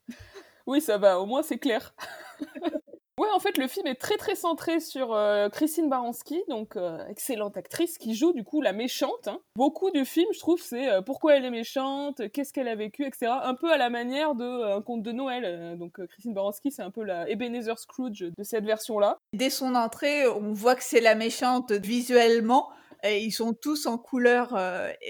[0.65, 1.95] Oui, ça va, au moins c'est clair.
[3.19, 7.05] Ouais, en fait, le film est très très centré sur euh, Christine Baranski, donc euh,
[7.10, 9.27] excellente actrice qui joue du coup la méchante.
[9.27, 9.41] Hein.
[9.58, 13.05] Beaucoup du film, je trouve, c'est euh, pourquoi elle est méchante, qu'est-ce qu'elle a vécu,
[13.05, 13.29] etc.
[13.43, 15.77] Un peu à la manière de un conte de Noël.
[15.77, 19.17] donc Christine Baranski, c'est un peu la Ebenezer Scrooge de cette version-là.
[19.34, 22.69] Dès son entrée, on voit que c'est la méchante visuellement.
[23.03, 24.58] Ils sont tous en couleur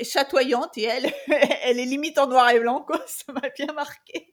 [0.02, 1.14] chatoyante et elle,
[1.64, 3.04] elle est limite en noir et blanc, quoi.
[3.06, 4.32] Ça m'a bien marqué.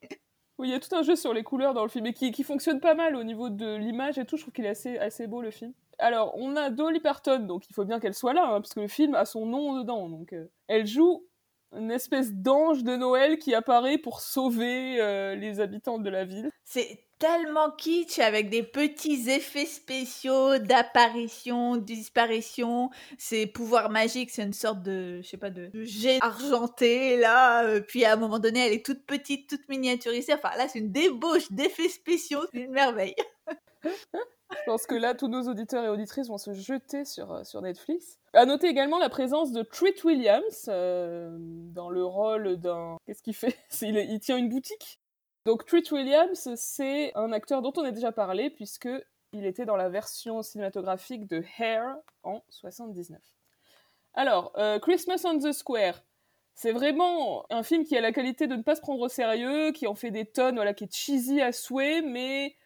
[0.58, 2.30] Oui, il y a tout un jeu sur les couleurs dans le film et qui,
[2.30, 4.36] qui fonctionne pas mal au niveau de l'image et tout.
[4.36, 5.72] Je trouve qu'il est assez, assez beau le film.
[5.98, 8.80] Alors, on a Dolly Parton, donc il faut bien qu'elle soit là, hein, parce que
[8.80, 10.08] le film a son nom dedans.
[10.08, 11.26] Donc, euh, elle joue
[11.76, 16.50] une espèce d'ange de Noël qui apparaît pour sauver euh, les habitants de la ville.
[16.64, 22.90] C'est tellement kitsch avec des petits effets spéciaux d'apparition, disparition.
[23.18, 27.64] Ces pouvoirs magiques, c'est une sorte de, je sais pas, de, jet argenté là.
[27.64, 30.34] Euh, puis à un moment donné, elle est toute petite, toute miniaturisée.
[30.34, 33.14] Enfin là, c'est une débauche d'effets spéciaux, c'est une merveille.
[34.52, 37.62] Je pense que là, tous nos auditeurs et auditrices vont se jeter sur, euh, sur
[37.62, 38.18] Netflix.
[38.32, 42.96] À noter également la présence de Treat Williams euh, dans le rôle d'un.
[43.06, 43.56] Qu'est-ce qu'il fait?
[43.82, 45.00] Il, tient une boutique?
[45.46, 48.88] Donc Treat Williams, c'est un acteur dont on a déjà parlé puisque
[49.32, 53.20] il était dans la version cinématographique de Hair en 79.
[54.14, 56.02] Alors, euh, Christmas on the Square.
[56.56, 59.70] C'est vraiment un film qui a la qualité de ne pas se prendre au sérieux,
[59.70, 62.56] qui en fait des tonnes, voilà, qui est cheesy à souhait, mais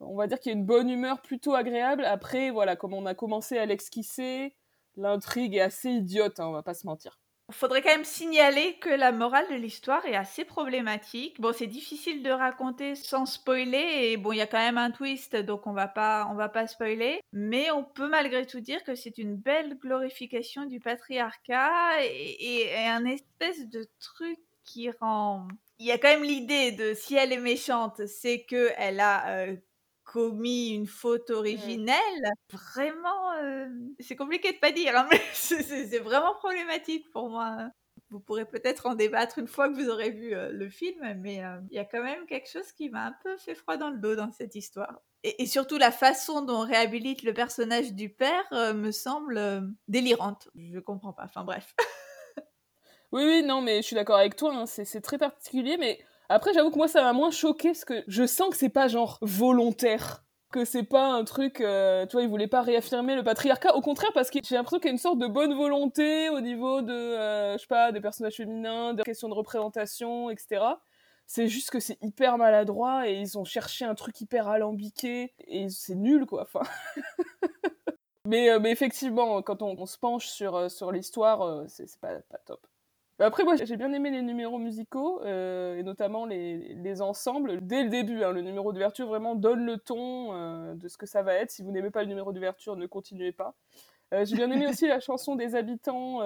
[0.00, 2.04] on va dire qu'il y a une bonne humeur plutôt agréable.
[2.04, 4.54] Après, voilà, comme on a commencé à l'esquisser,
[4.96, 7.18] l'intrigue est assez idiote, hein, on va pas se mentir.
[7.52, 11.40] Faudrait quand même signaler que la morale de l'histoire est assez problématique.
[11.40, 14.90] Bon, c'est difficile de raconter sans spoiler et bon, il y a quand même un
[14.90, 17.20] twist, donc on va pas, on va pas spoiler.
[17.32, 23.04] Mais on peut malgré tout dire que c'est une belle glorification du patriarcat et, un
[23.04, 25.46] espèce de truc qui rend.
[25.78, 29.28] Il y a quand même l'idée de si elle est méchante, c'est que elle a
[29.28, 29.56] euh,
[30.06, 36.34] commis une faute originelle, vraiment, euh, c'est compliqué de pas dire, hein, mais c'est vraiment
[36.34, 37.68] problématique pour moi.
[38.10, 41.44] Vous pourrez peut-être en débattre une fois que vous aurez vu euh, le film, mais
[41.44, 43.90] euh, il y a quand même quelque chose qui m'a un peu fait froid dans
[43.90, 45.00] le dos dans cette histoire.
[45.24, 50.48] Et, et surtout la façon dont on réhabilite le personnage du père me semble délirante.
[50.54, 51.74] Je comprends pas, enfin bref.
[53.10, 56.52] oui, oui, non, mais je suis d'accord avec toi, hein, c'est très particulier, mais après,
[56.52, 59.18] j'avoue que moi, ça m'a moins choqué parce que je sens que c'est pas genre
[59.20, 60.24] volontaire.
[60.52, 63.74] Que c'est pas un truc, euh, tu vois, ils voulaient pas réaffirmer le patriarcat.
[63.74, 66.40] Au contraire, parce que j'ai l'impression qu'il y a une sorte de bonne volonté au
[66.40, 70.62] niveau de, euh, je sais pas, des personnages féminins, des questions de représentation, etc.
[71.26, 75.68] C'est juste que c'est hyper maladroit et ils ont cherché un truc hyper alambiqué et
[75.68, 76.42] c'est nul, quoi.
[76.42, 76.62] Enfin.
[78.24, 82.64] mais, euh, mais effectivement, quand on, se penche sur, sur l'histoire, c'est pas top.
[83.18, 87.66] Après, moi, j'ai bien aimé les numéros musicaux, euh, et notamment les, les, ensembles.
[87.66, 91.06] Dès le début, hein, le numéro d'ouverture vraiment donne le ton euh, de ce que
[91.06, 91.50] ça va être.
[91.50, 93.54] Si vous n'aimez pas le numéro d'ouverture, ne continuez pas.
[94.12, 96.18] Euh, j'ai bien aimé aussi la chanson des habitants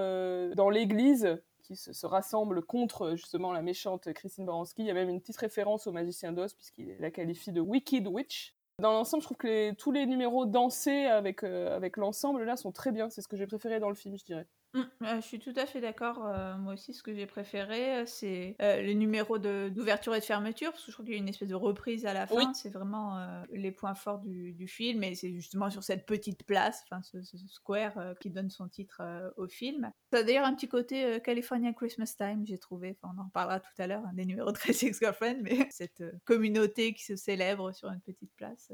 [0.55, 4.83] dans l'église, qui se, rassemblent contre justement la méchante Christine Baranski.
[4.83, 8.09] Il y a même une petite référence au magicien d'Oz, puisqu'il la qualifie de Wicked
[8.09, 8.57] Witch.
[8.81, 12.91] Dans l'ensemble, je trouve que tous les numéros dansés avec, avec l'ensemble, là, sont très
[12.91, 13.11] bien.
[13.11, 14.47] C'est ce que j'ai préféré dans le film, je dirais.
[14.75, 14.83] Mmh,
[15.17, 18.55] je suis tout à fait d'accord, heu, moi aussi ce que j'ai préféré, heu, c'est,
[18.61, 21.49] les numéros d'ouverture et de fermeture, parce que je trouve qu'il y a une espèce
[21.49, 22.47] de reprise à la Oui.
[22.47, 26.45] fin, c'est vraiment, les points forts du du film et c'est justement sur cette petite
[26.47, 29.03] place, enfin ce ce square, qui donne son titre,
[29.37, 29.91] au film.
[30.13, 33.61] Ça a d'ailleurs un petit côté, California Christmas Time, j'ai trouvé, enfin on en reparlera
[33.61, 37.73] tout à l'heure, hein, des numéros de Crazy Ex-Girlfriend, mais cette, communauté qui se célèbre
[37.73, 38.73] sur une petite place,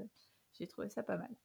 [0.59, 1.37] j'ai trouvé ça pas mal.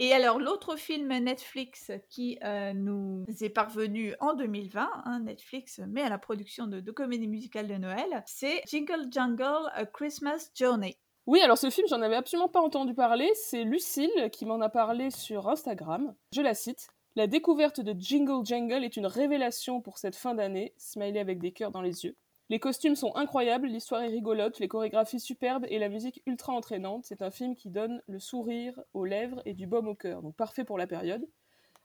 [0.00, 6.02] Et alors l'autre film Netflix qui, heu, nous est parvenu en 2020, hein, Netflix met
[6.02, 10.96] à la production de de comédies musicales de Noël, c'est Jingle Jangle: A Christmas Journey.
[11.26, 14.68] Oui, alors ce film, j'en avais absolument pas entendu parler, c'est Lucille qui m'en a
[14.68, 16.14] parlé sur Instagram.
[16.32, 20.74] Je la cite: «La découverte de Jingle Jangle est une révélation pour cette fin d'année»,
[20.78, 22.16] smiley avec des cœurs dans les yeux.
[22.50, 27.04] Les costumes sont incroyables, l'histoire est rigolote, les chorégraphies superbes et la musique ultra entraînante.
[27.04, 30.34] C'est un film qui donne le sourire aux lèvres et du baume au cœur, donc
[30.34, 31.28] parfait pour la période.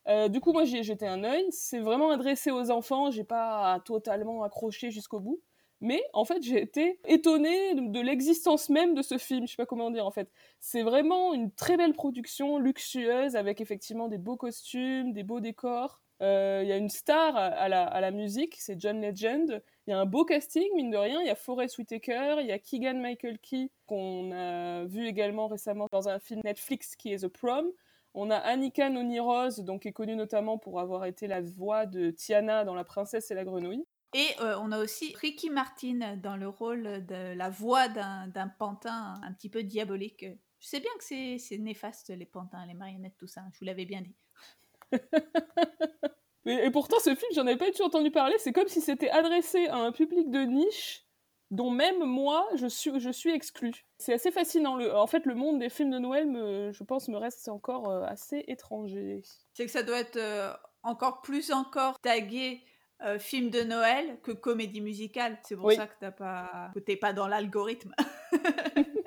[0.07, 1.45] Euh, du coup, moi, j'y ai jeté un œil.
[1.51, 3.11] C'est vraiment adressé aux enfants.
[3.11, 5.41] J'ai pas totalement accroché jusqu'au bout.
[5.81, 9.47] Mais en fait, j'ai été étonnée de, l'existence même de ce film.
[9.47, 10.29] Je sais pas comment dire en fait.
[10.59, 16.01] C'est vraiment une très belle production, luxueuse, avec effectivement des beaux costumes, des beaux décors.
[16.21, 19.61] Euh, Il y a une star à la, à la musique, c'est John Legend.
[19.85, 21.19] Il y a un beau casting, mine de rien.
[21.21, 25.47] Il y a Forest Whitaker, il y a Keegan Michael Key, qu'on a vu également
[25.47, 27.65] récemment dans un film Netflix qui est The Prom.
[28.13, 31.85] On a Annika Noni Rose, donc, qui est connue notamment pour avoir été la voix
[31.85, 33.85] de Tiana dans La Princesse et la Grenouille.
[34.13, 39.19] Et euh, on a aussi Ricky Martin dans le rôle de la voix d'un pantin
[39.23, 40.25] un petit peu diabolique.
[40.59, 43.41] Je sais bien que c'est néfaste les pantins, les marionnettes, tout ça.
[43.51, 44.15] Je vous l'avais bien dit.
[46.45, 48.35] et, et, pourtant, ce film, j'en avais pas du tout entendu parler.
[48.39, 51.03] C'est comme si c'était adressé à un public de niche
[51.51, 53.85] dont même moi, je suis, je suis exclue.
[53.99, 54.75] C'est assez fascinant.
[54.75, 57.89] Le, en fait, le monde des films de Noël, me, je pense, me reste encore
[57.89, 59.21] euh, assez étranger.
[59.53, 60.51] C'est que ça doit être euh,
[60.81, 62.61] encore plus encore tagué
[63.03, 65.37] euh, film de Noël que comédie musicale.
[65.43, 65.75] C'est pour Oui.
[65.75, 67.93] ça que t'as pas, que t'es pas dans l'algorithme.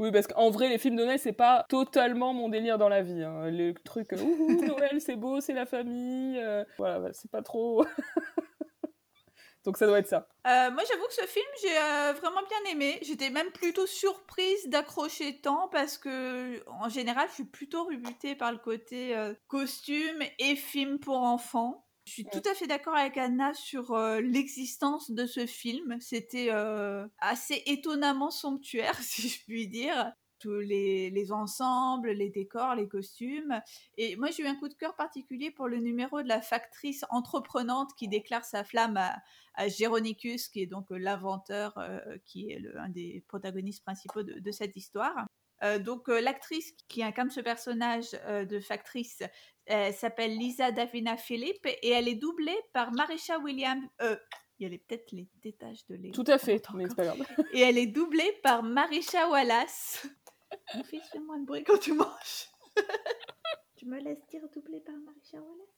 [0.00, 3.02] Oui, parce qu'en vrai, les films de Noël, c'est pas totalement mon délire dans la
[3.02, 3.22] vie.
[3.22, 3.50] hein.
[3.50, 6.38] Le truc, euh, ouhou, Noël, c'est beau, c'est la famille.
[6.38, 7.84] euh, voilà, c'est pas trop.
[9.66, 10.26] Donc ça doit être ça.
[10.46, 12.98] Euh, moi, j'avoue que ce film, j'ai vraiment bien aimé.
[13.02, 18.52] J'étais même plutôt surprise d'accrocher tant parce que, en général, je suis plutôt rebutée par
[18.52, 21.84] le côté euh, costume et film pour enfants.
[22.10, 25.96] Je suis tout à fait d'accord avec Anna sur euh, l'existence de ce film.
[26.00, 30.12] C'était euh, assez étonnamment somptuaire, si je puis dire.
[30.40, 33.60] Tous les, les ensembles, les décors, les costumes.
[33.96, 37.04] Et moi, j'ai eu un coup de cœur particulier pour le numéro de la factrice
[37.10, 39.16] entreprenante qui déclare sa flamme à,
[39.54, 44.24] à Géronicus, qui est donc euh, l'inventeur, euh, qui est le, un des protagonistes principaux
[44.24, 45.26] de, de cette histoire.
[45.62, 49.22] Euh, donc euh, l'actrice qui incarne ce personnage euh, de factrice
[49.70, 53.84] euh, s'appelle Lisa Davina Philippe et elle est doublée par Marisha Williams.
[54.00, 54.16] Euh,
[54.58, 56.10] il y a peut-être les détaches de lait.
[56.10, 57.18] Tout à fait, mais c'est pas grave.
[57.54, 60.06] Et elle est doublée par Marisha Wallace.
[60.74, 62.50] Mon fils, fais moins de bruit quand tu manges.
[63.76, 65.70] tu me laisses dire doublée par Marisha Wallace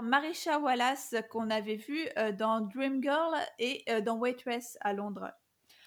[0.00, 5.30] Marisha Wallace qu'on avait vu euh, dans Dreamgirl et euh, dans Waitress à Londres.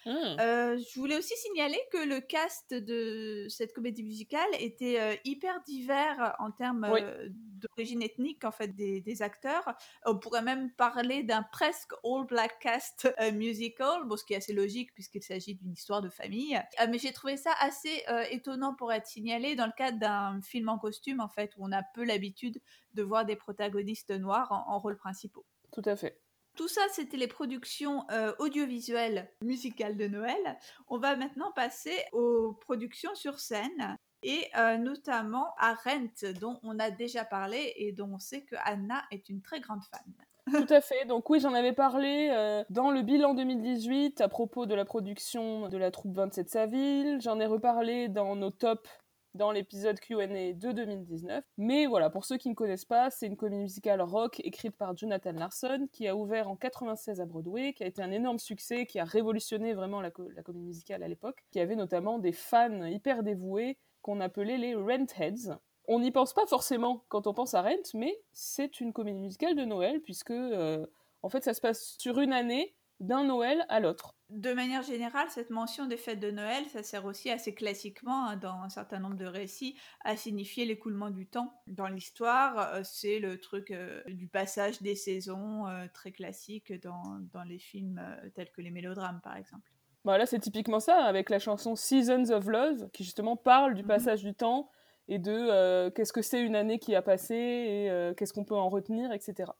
[0.06, 0.36] Ah.
[0.40, 5.60] Euh, je voulais aussi signaler que le cast de cette comédie musicale était euh, hyper
[5.64, 7.00] divers en termes Oui.
[7.02, 9.74] euh, d'origine ethnique en fait des, des acteurs.
[10.04, 14.52] On pourrait même parler d'un presque all black cast musical, bon, ce qui est assez
[14.52, 16.56] logique puisqu'il s'agit d'une histoire de famille.
[16.56, 20.68] Euh, mais j'ai trouvé ça assez étonnant pour être signalé dans le cadre d'un film
[20.68, 22.60] en costume en fait où on a peu l'habitude
[22.94, 25.46] de voir des protagonistes noirs en, en rôles principaux.
[25.72, 26.21] Tout à fait.
[26.56, 30.58] Tout ça, c'était les productions euh, audiovisuelles musicales de Noël.
[30.88, 36.78] On va maintenant passer aux productions sur scène et euh, notamment à Rent, dont on
[36.78, 40.12] a déjà parlé et dont on sait que Anna est une très grande fan.
[40.50, 41.04] Tout à fait.
[41.06, 45.68] Donc oui, j'en avais parlé euh, dans le bilan 2018 à propos de la production
[45.68, 47.18] de la troupe 27 Saville.
[47.20, 48.88] J'en ai reparlé dans nos tops
[49.34, 51.44] dans l'épisode Q&A de 2019.
[51.58, 54.96] Mais voilà, pour ceux qui ne connaissent pas, c'est une comédie musicale rock écrite par
[54.96, 58.86] Jonathan Larson qui a ouvert en 96 à Broadway, qui a été un énorme succès,
[58.86, 62.32] qui a révolutionné vraiment la, co la comédie musicale à l'époque, qui avait notamment des
[62.32, 65.58] fans hyper dévoués qu'on appelait les Rentheads.
[65.88, 69.56] On n'y pense pas forcément quand on pense à Rent, mais c'est une comédie musicale
[69.56, 70.86] de Noël puisque euh,
[71.22, 74.14] en fait ça se passe sur une année d'un Noël à l'autre.
[74.30, 78.36] De manière générale, cette mention des fêtes de Noël, ça sert aussi assez classiquement hein,
[78.38, 81.52] dans un certain nombre de récits à signifier l'écoulement du temps.
[81.66, 87.02] Dans l'histoire, euh, c'est le truc euh, du passage des saisons euh, très classique dans,
[87.30, 88.00] dans les films
[88.34, 89.70] tels que les mélodrames par exemple.
[90.04, 93.82] Bah là c'est typiquement ça avec la chanson Seasons of Love qui justement parle du
[93.82, 93.88] Mhm.
[93.88, 94.70] passage du temps
[95.08, 98.68] et de qu'est-ce que c'est une année qui a passé et qu'est-ce qu'on peut en
[98.68, 99.52] retenir, etc.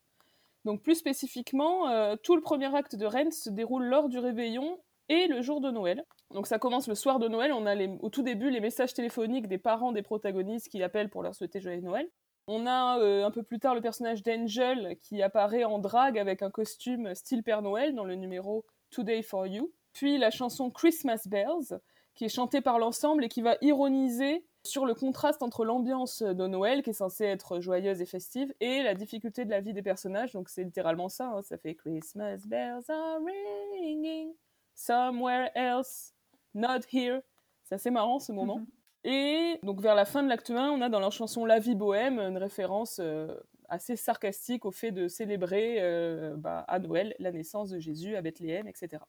[0.65, 4.79] Donc plus spécifiquement, euh, tout le premier acte de Rennes se déroule lors du réveillon
[5.09, 6.05] et le jour de Noël.
[6.31, 9.49] Donc ça commence le soir de Noël, on a au tout début les messages téléphoniques
[9.49, 12.09] des parents des protagonistes qui appellent pour leur souhaiter joyeux Noël.
[12.49, 16.43] On a euh, un peu plus tard le personnage d'Angel qui apparaît en drague avec
[16.43, 19.73] un costume style Père Noël dans le numéro Today for You.
[19.93, 21.79] Puis la chanson Christmas Bells
[22.15, 26.47] qui est chantée par l'ensemble et qui va ironiser sur le contraste entre l'ambiance de
[26.47, 29.83] Noël, qui est censée être joyeuse et festive, et la difficulté de la vie des
[29.83, 30.33] personnages.
[30.33, 31.43] Donc c'est littéralement ça, hein.
[31.43, 34.35] ça fait Christmas bells are ringing
[34.75, 36.15] somewhere else,
[36.55, 37.21] not here.
[37.65, 38.59] C'est assez marrant ce moment.
[38.59, 38.67] Mhm.
[39.05, 41.75] Et donc vers la fin de l'acte 1, on a dans leur chanson La vie
[41.75, 43.35] bohème une référence euh,
[43.69, 48.23] assez sarcastique au fait de célébrer euh, bah, à Noël la naissance de Jésus à
[48.23, 49.03] Bethléem, etc.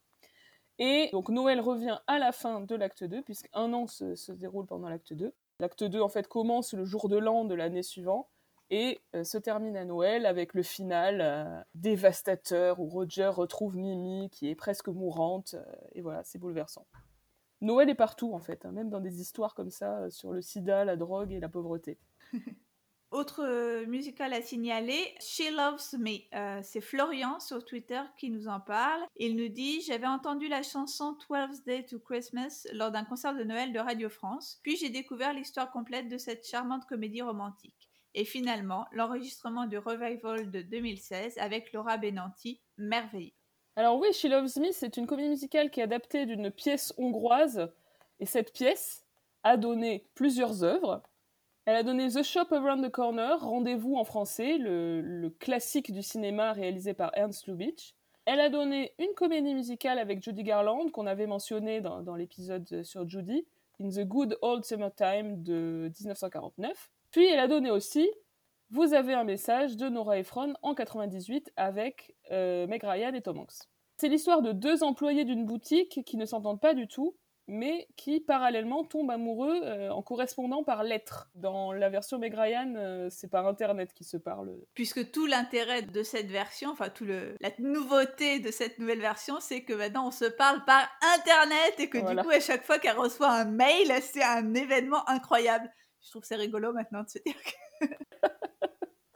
[0.79, 4.65] Et donc Noël revient à la fin de l'acte 2, puisqu'un an se, se déroule
[4.65, 5.31] pendant l'acte 2.
[5.59, 8.27] L'acte 2, en fait, commence le jour de l'an de l'année suivante
[8.69, 14.29] et euh, se termine à Noël avec le final euh, dévastateur où Roger retrouve Mimi
[14.31, 15.53] qui est presque mourante.
[15.53, 16.87] Euh, et voilà, c'est bouleversant.
[17.61, 20.85] Noël est partout, en fait, hein, même dans des histoires comme ça sur le sida,
[20.85, 21.97] la drogue et la pauvreté.
[23.13, 26.17] Autre euh, musical à signaler, She Loves Me.
[26.33, 29.03] Euh, c'est Florian sur Twitter qui nous en parle.
[29.17, 33.43] Il nous dit J'avais entendu la chanson 12 Day to Christmas lors d'un concert de
[33.43, 37.87] Noël de Radio France, puis j'ai découvert l'histoire complète de cette charmante comédie romantique.
[38.15, 43.33] Et finalement, l'enregistrement du revival de 2016 avec Laura Benanti, merveilleux.
[43.75, 47.71] Alors oui, She Loves Me, c'est une comédie musicale qui est adaptée d'une pièce hongroise.
[48.19, 49.05] Et cette pièce
[49.43, 51.03] a donné plusieurs œuvres.
[51.65, 56.51] Elle a donné The Shop Around the Corner, Rendez-vous en français, le, classique du cinéma
[56.51, 57.93] réalisé par Ernst Lubitsch.
[58.25, 63.07] Elle a donné une comédie musicale avec Judy Garland, qu'on avait mentionné dans, l'épisode sur
[63.07, 63.45] Judy,
[63.81, 66.91] In the Good Old Summertime de 1949.
[67.11, 68.09] Puis elle a donné aussi
[68.69, 73.39] Vous avez un message de Nora Ephron en 98 avec euh, Meg Ryan et Tom
[73.39, 73.69] Hanks.
[73.95, 77.15] C'est l'histoire de deux employés d'une boutique qui ne s'entendent pas du tout
[77.47, 81.29] mais qui parallèlement tombe amoureux euh, en correspondant par lettres.
[81.35, 84.55] Dans la version Meg Ryan, euh, c'est par internet qu'ils se parlent.
[84.73, 89.39] Puisque tout l'intérêt de cette version, enfin tout le la nouveauté de cette nouvelle version,
[89.39, 92.79] c'est que maintenant on se parle par internet et que du coup à chaque fois
[92.79, 95.69] qu'elle reçoit un mail, c'est un événement incroyable.
[96.01, 97.87] Je trouve c'est rigolo maintenant de se dire que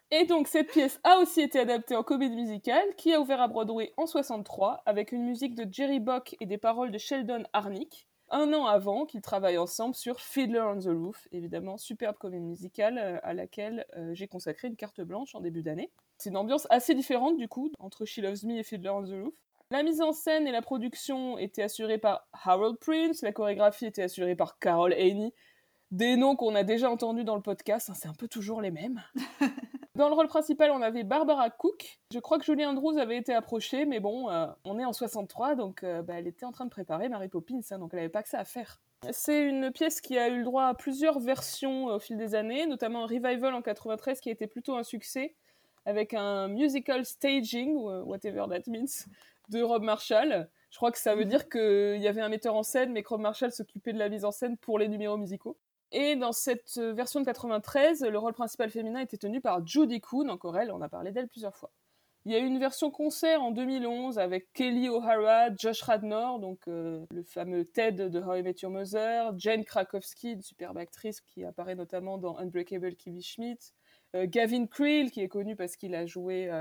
[0.09, 3.49] Et donc cette pièce a aussi été adaptée en comédie musicale qui a ouvert à
[3.49, 8.06] Broadway en 63 avec une musique de Jerry Bock et des paroles de Sheldon Harnick
[8.29, 12.97] un an avant qu'ils travaillent ensemble sur Fiddler on the Roof, évidemment superbe comédie musicale
[12.97, 15.91] euh, à laquelle euh, j'ai consacré une carte blanche en début d'année.
[16.17, 19.23] C'est une ambiance assez différente du coup entre She Loves Me et Fiddler on the
[19.23, 19.35] Roof.
[19.69, 24.03] La mise en scène et la production étaient assurées par Harold Prince, la chorégraphie était
[24.03, 25.33] assurée par Carol Haney,
[25.91, 28.71] des noms qu'on a déjà entendus dans le podcast, hein, c'est un peu toujours les
[28.71, 29.03] mêmes.
[29.97, 31.97] Dans le rôle principal, on avait Barbara Cook.
[32.13, 35.55] Je crois que Julie Andrews avait été approchée, mais bon, euh, on est en 63,
[35.55, 38.09] donc euh, bah, elle était en train de préparer Mary Poppins, hein, donc elle n'avait
[38.09, 38.79] pas que ça à faire.
[39.09, 42.67] C'est une pièce qui a eu le droit à plusieurs versions au fil des années,
[42.67, 45.33] notamment un revival en 93 qui a été plutôt un succès,
[45.87, 49.07] avec un musical staging, euh, whatever that means,
[49.49, 50.47] de Rob Marshall.
[50.69, 53.09] Je crois que ça veut dire qu'il y avait un metteur en scène, mais que
[53.09, 55.57] Rob Marshall s'occupait de la mise en scène pour les numéros musicaux.
[55.91, 60.01] Et dans cette euh, version de 93, le rôle principal féminin était tenu par Judy
[60.01, 61.71] Kuhn, encore elle, on a parlé d'elle plusieurs fois.
[62.25, 66.67] Il y a eu une version concert en 2011 avec Kelly O'Hara, Josh Radnor, donc
[66.67, 71.21] euh, le fameux Ted de How I Met Your Mother, Jane Krakowski, une superbe actrice
[71.21, 73.71] qui apparaît notamment dans Unbreakable Kimmy Schmidt,
[74.13, 76.51] euh, Gavin Creel, qui est connu parce qu'il a joué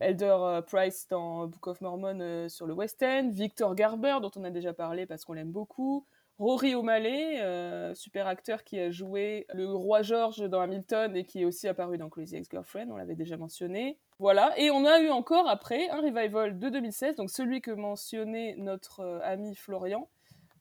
[0.00, 4.50] Elder Price dans Book of Mormon sur le West End, Victor Garber, dont on a
[4.50, 6.06] déjà parlé parce qu'on l'aime beaucoup,
[6.38, 11.42] Rory O'Malley, euh, super acteur qui a joué le roi George dans Hamilton et qui
[11.42, 13.98] est aussi apparu dans Crazy Ex-Girlfriend, on l'avait déjà mentionné.
[14.18, 18.54] Voilà, et on a eu encore après un revival de 2016, donc celui que mentionnait
[18.56, 20.08] notre euh, ami Florian,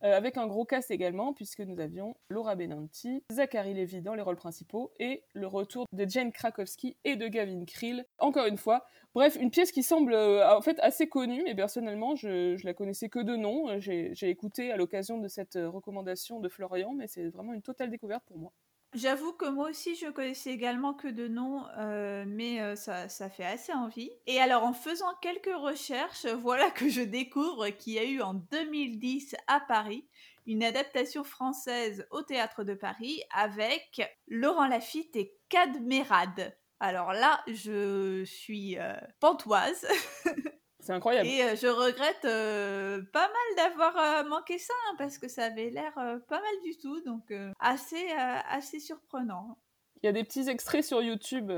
[0.04, 4.22] euh, avec un gros cast également, puisque nous avions Laura Benanti, Zachary Levy dans les
[4.22, 8.86] rôles principaux, et le retour de Jane Krakowski et de Gavin Creel, encore une fois.
[9.14, 12.74] Bref, une pièce qui semble euh, en fait assez connue, mais personnellement, je, je la
[12.74, 13.80] connaissais que de nom.
[13.80, 17.90] J'ai écouté à l'occasion de cette euh, recommandation de Florian, mais c'est vraiment une totale
[17.90, 18.54] découverte pour moi.
[18.94, 23.30] J'avoue que moi aussi, je connaissais également que de nom, euh, mais euh, ça, ça
[23.30, 24.12] fait assez envie.
[24.28, 28.34] Et alors, en faisant quelques recherches, voilà que je découvre qu'il y a eu en
[28.34, 30.06] 2010 à Paris
[30.46, 36.54] une adaptation française au théâtre de Paris avec Laurent Lafitte et Cadmerade.
[36.82, 39.88] Alors là, je suis euh, pantoise.
[40.82, 41.28] C'est incroyable.
[41.28, 45.46] Et euh, je regrette euh, pas mal d'avoir euh, manqué ça, hein, parce que ça
[45.46, 48.12] avait l'air pas mal du tout, donc assez,
[48.50, 49.58] assez surprenant.
[50.02, 51.52] Il y a des petits extraits sur YouTube.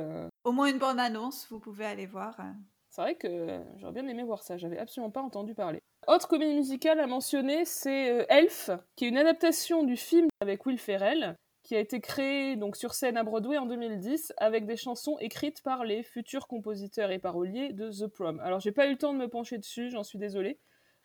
[0.43, 2.37] Au moins une bande-annonce, vous pouvez aller voir.
[2.89, 5.81] C'est vrai que j'aurais bien aimé voir ça, j'avais absolument pas entendu parler.
[6.07, 10.77] Autre comédie musicale à mentionner, c'est Elf, qui est une adaptation du film avec Will
[10.77, 15.17] Ferrell, qui a été créé donc sur scène à Broadway en 2010 avec des chansons
[15.19, 18.39] écrites par les futurs compositeurs et paroliers de The Prom.
[18.41, 20.59] Alors j'ai pas eu le temps de me pencher dessus, j'en suis désolée,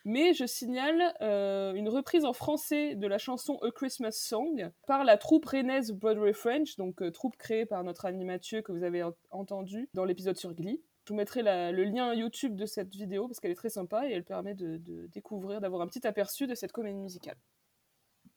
[0.05, 5.05] mais je signale euh, une reprise en français de la chanson A Christmas Song par
[5.05, 8.83] la troupe rennaise Broadway French, donc euh, troupe créée par notre ami Mathieu que vous
[8.83, 10.83] avez entendu dans l'épisode sur Glee.
[11.05, 14.13] Je vous mettrai le lien YouTube de cette vidéo parce qu'elle est très sympa et
[14.13, 17.37] elle permet de, de découvrir, d'avoir un petit aperçu de cette comédie musicale.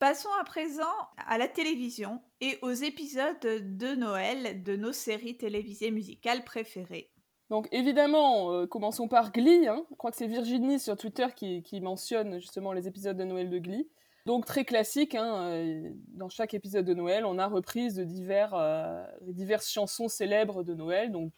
[0.01, 0.81] Passons à présent
[1.15, 7.11] à la télévision et aux épisodes de Noël de nos séries télévisées musicales préférées.
[7.51, 9.67] Donc évidemment, euh, commençons par Glee.
[9.67, 9.85] Hein.
[9.91, 13.59] Je crois que c'est Virginie sur Twitter qui, mentionne justement les épisodes de Noël de
[13.59, 13.87] Glee.
[14.25, 18.55] Donc très classique, hein, euh, dans chaque épisode de Noël, on a reprise de divers,
[18.55, 21.31] euh, diverses chansons célèbres de Noël, donc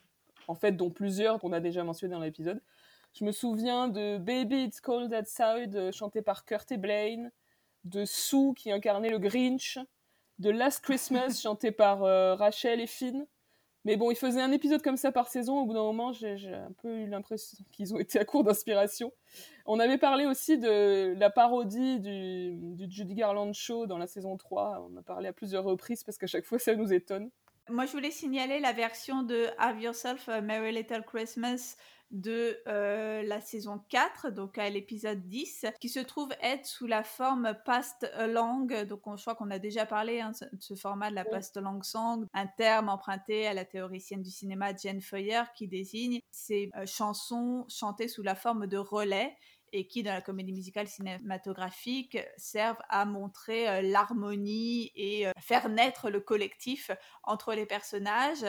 [0.47, 2.61] en fait dont plusieurs qu'on a déjà mentionnées dans l'épisode.
[3.11, 7.30] Je me souviens de Baby It's Cold Outside, chanté par Kurt et Blaine,
[7.84, 9.80] de Sue qui incarnait le Grinch,
[10.40, 13.26] de Last Christmas chanté par euh, Rachel et Finn.
[13.86, 15.60] Mais bon, ils faisaient un épisode comme ça par saison.
[15.60, 19.12] Au bout d'un moment, j'ai un peu eu l'impression qu'ils ont été à court d'inspiration.
[19.66, 24.38] On avait parlé aussi de la parodie du, du, Judy Garland Show dans la saison
[24.38, 24.88] 3.
[24.90, 27.30] On a parlé à plusieurs reprises parce qu'à chaque fois, ça nous étonne.
[27.70, 31.78] Moi, je voulais signaler la version de Have Yourself a Merry Little Christmas
[32.14, 37.03] de euh, la saison 4, donc à l'épisode 10, qui se trouve être sous la
[37.03, 38.68] forme past along.
[38.86, 41.82] Donc je crois qu'on a déjà parlé hein, de ce format de la past along
[41.82, 46.86] song, un terme emprunté à la théoricienne du cinéma Jane Foyer qui désigne ces euh,
[46.86, 49.36] chansons chantées sous la forme de relais
[49.74, 55.67] et qui, dans la comédie musicale cinématographique, servent à montrer euh, l'harmonie et euh, faire
[55.67, 56.91] naître le collectif
[57.24, 58.45] entre les personnages.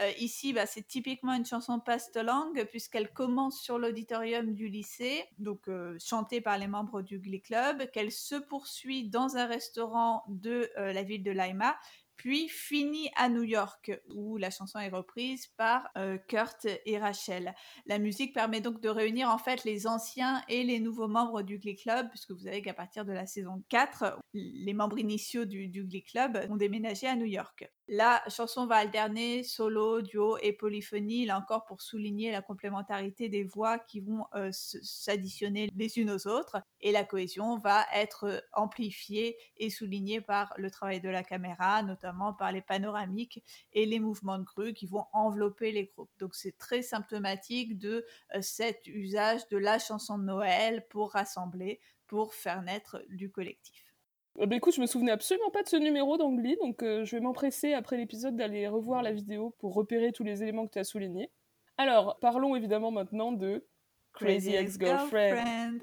[0.00, 5.68] Euh, ici, bah, c'est typiquement une chanson paste-langue, puisqu'elle commence sur l'auditorium du lycée, donc
[6.04, 11.02] chantée par les membres du Glee Club, qu'elle se poursuit dans un restaurant de la
[11.04, 11.76] ville de Laima,
[12.16, 17.54] puis finit à New York, où la chanson est reprise par euh, Kurt et Rachel.
[17.86, 21.58] La musique permet donc de réunir en fait les anciens et les nouveaux membres du
[21.58, 25.68] Glee Club, puisque vous savez qu'à partir de la saison 4, les membres initiaux du,
[25.68, 27.68] Glee Club ont déménagé à New York.
[27.88, 33.44] La chanson va alterner solo, duo et polyphonie, là encore pour souligner la complémentarité des
[33.44, 36.62] voix qui vont euh, s'additionner les unes aux autres.
[36.80, 41.82] Et la cohésion va être euh, amplifiée et soulignée par le travail de la caméra,
[41.82, 42.03] notamment
[42.38, 43.42] par les panoramiques
[43.72, 46.10] et les mouvements de grue qui vont envelopper les groupes.
[46.18, 51.80] Donc c'est très symptomatique de euh, cet usage de la chanson de Noël pour rassembler,
[52.06, 53.94] pour faire naître du collectif.
[54.36, 57.22] Bah écoute, je me souvenais absolument pas de ce numéro d'Angly, donc euh, je vais
[57.22, 60.84] m'empresser après l'épisode d'aller revoir la vidéo pour repérer tous les éléments que tu as
[60.84, 61.30] soulignés.
[61.78, 63.64] Alors, parlons évidemment maintenant de
[64.12, 65.80] Crazy Ex-Girlfriend.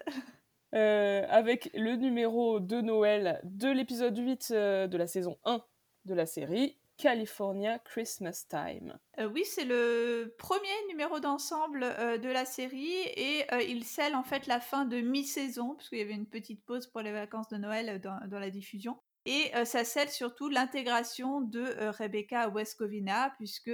[0.73, 5.61] Euh, avec le numéro de Noël de l'épisode 8 de la saison 1
[6.05, 8.95] de la série, California Christmas Time.
[9.17, 14.15] Euh, oui, c'est le premier numéro d'ensemble euh, de la série et euh, il scelle
[14.15, 17.47] en fait la fin de mi-saison, puisqu'il y avait une petite pause pour les vacances
[17.49, 18.99] de Noël dans, la diffusion.
[19.25, 23.69] Et ça scelle surtout l'intégration de Rebecca à West Covina, puisque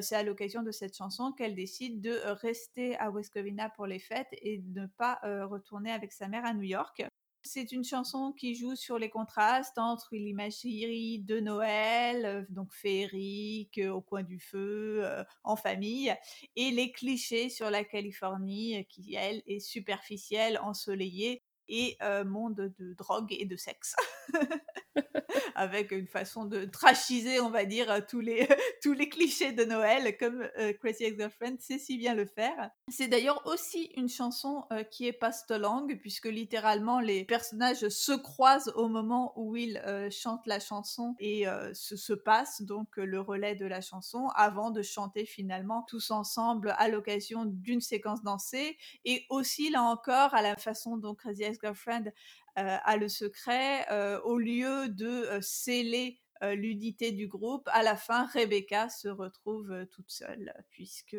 [0.00, 4.00] c'est à l'occasion de cette chanson qu'elle décide de rester à West Covina pour les
[4.00, 7.04] fêtes et de ne pas retourner avec sa mère à New York.
[7.42, 13.78] C'est une chanson qui joue sur les contrastes entre l'imagerie de Noël, euh, donc féerique,
[13.78, 16.14] euh, au coin du feu, euh, en famille,
[16.56, 21.96] et les clichés sur la Californie, qui elle est superficielle, ensoleillée, et
[22.26, 23.94] monde de drogue et de sexe.
[25.54, 28.48] Avec une façon de trashiser, on va dire, tous les,
[28.82, 30.48] tous les clichés de Noël, comme
[30.80, 32.70] Crazy Ex-Girlfriend sait si bien le faire.
[32.88, 38.88] C'est d'ailleurs aussi une chanson qui est paste-langue, puisque littéralement les personnages se croisent au
[38.88, 43.80] moment où ils chantent la chanson et se, se passent donc le relais de la
[43.80, 49.82] chanson avant de chanter finalement tous ensemble à l'occasion d'une séquence dansée et aussi là
[49.82, 52.12] encore à la façon dont Crazy Ex-Girlfriend
[52.56, 53.86] a le secret,
[54.24, 60.52] au lieu de sceller l'unité du groupe, à la fin, Rebecca se retrouve toute seule,
[60.70, 61.16] puisque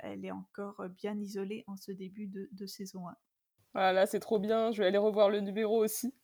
[0.00, 3.16] elle est encore bien isolée en ce début de, saison 1.
[3.74, 6.14] Voilà, c'est trop bien, je vais aller revoir le numéro aussi.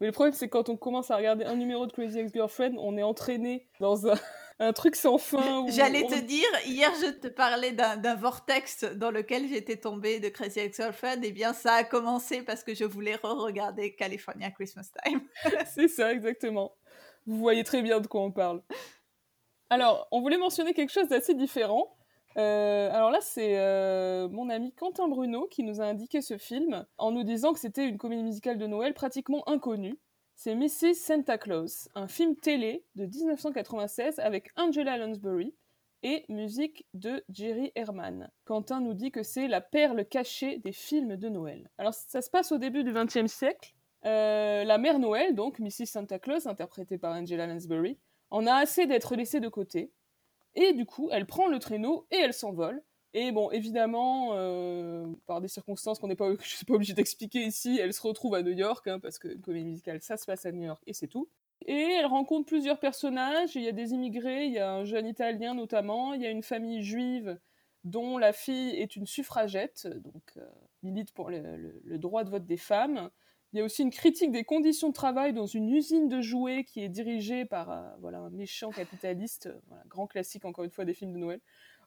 [0.00, 2.96] Mais le problème, c'est quand on commence à regarder un numéro de Crazy Ex-Girlfriend, on
[2.96, 4.16] est entraîné dans un,
[4.58, 5.66] un truc sans fin.
[5.68, 10.60] J'allais te dire, hier je te parlais d'un vortex dans lequel j'étais tombée de Crazy
[10.60, 15.22] Ex-Girlfriend, et eh bien ça a commencé parce que je voulais re-regarder California Christmas Time.
[15.74, 16.76] C'est ça, exactement.
[17.26, 18.62] Vous voyez très bien de quoi on parle.
[19.70, 21.96] Alors, on voulait mentionner quelque chose d'assez différent.
[22.36, 23.56] alors là, c'est
[24.28, 27.88] mon ami Quentin Bruno qui nous a indiqué ce film en nous disant que c'était
[27.88, 29.98] une comédie musicale de Noël pratiquement inconnue.
[30.36, 30.94] C'est Mrs.
[30.94, 35.54] Santa Claus, un film télé de 1996 avec Angela Lansbury
[36.02, 38.30] et musique de Jerry Herman.
[38.44, 41.70] Quentin nous dit que c'est la perle cachée des films de Noël.
[41.78, 43.74] Alors ça se passe au début du XXe siècle.
[44.04, 45.86] Euh, la mère Noël, donc Mrs.
[45.86, 47.98] Santa Claus, interprétée par Angela Lansbury,
[48.30, 49.92] en a assez d'être laissée de côté.
[50.56, 52.82] Et du coup, elle prend le traîneau et elle s'envole.
[53.16, 56.28] Et bon, évidemment, euh, par des circonstances qu'on n'est pas,
[56.66, 60.02] pas obligé d'expliquer ici, elle se retrouve à New York, hein, parce qu'une comédie musicale,
[60.02, 61.28] ça se passe à New York et c'est tout.
[61.66, 63.54] Et elle rencontre plusieurs personnages.
[63.54, 66.30] Il y a des immigrés, il y a un jeune Italien notamment, il y a
[66.30, 67.38] une famille juive
[67.84, 70.50] dont la fille est une suffragette, donc euh,
[70.82, 73.10] milite pour le, droit de vote des femmes.
[73.52, 76.64] Il y a aussi une critique des conditions de travail dans une usine de jouets
[76.64, 79.48] qui est dirigée par euh, voilà, un méchant capitaliste,
[79.86, 81.40] grand classique encore une fois des films de Noël.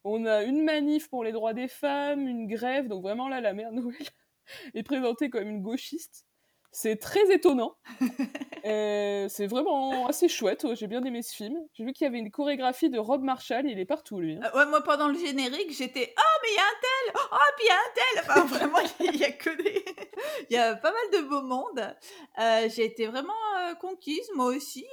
[0.10, 3.54] On a une manif pour les droits des femmes, une grève, donc vraiment là la
[3.54, 4.08] mère Noël
[4.74, 6.26] est présentée comme une gauchiste.
[6.72, 7.76] C'est très étonnant.
[8.64, 10.66] c'est vraiment assez chouette.
[10.76, 11.58] J'ai bien aimé ce film.
[11.74, 13.66] J'ai vu qu'il y avait une chorégraphie de Rob Marshall.
[13.66, 14.36] Il est partout, lui.
[14.36, 14.42] Hein.
[14.44, 17.38] Euh, ouais, moi, pendant le générique, j'étais Oh, mais il y a un tel Oh,
[17.56, 19.86] puis il y a un tel Enfin, vraiment, il y, a que des.
[20.50, 21.96] Il y a pas mal de beau monde.
[22.40, 24.86] Euh, j'ai été vraiment euh, conquise, moi aussi,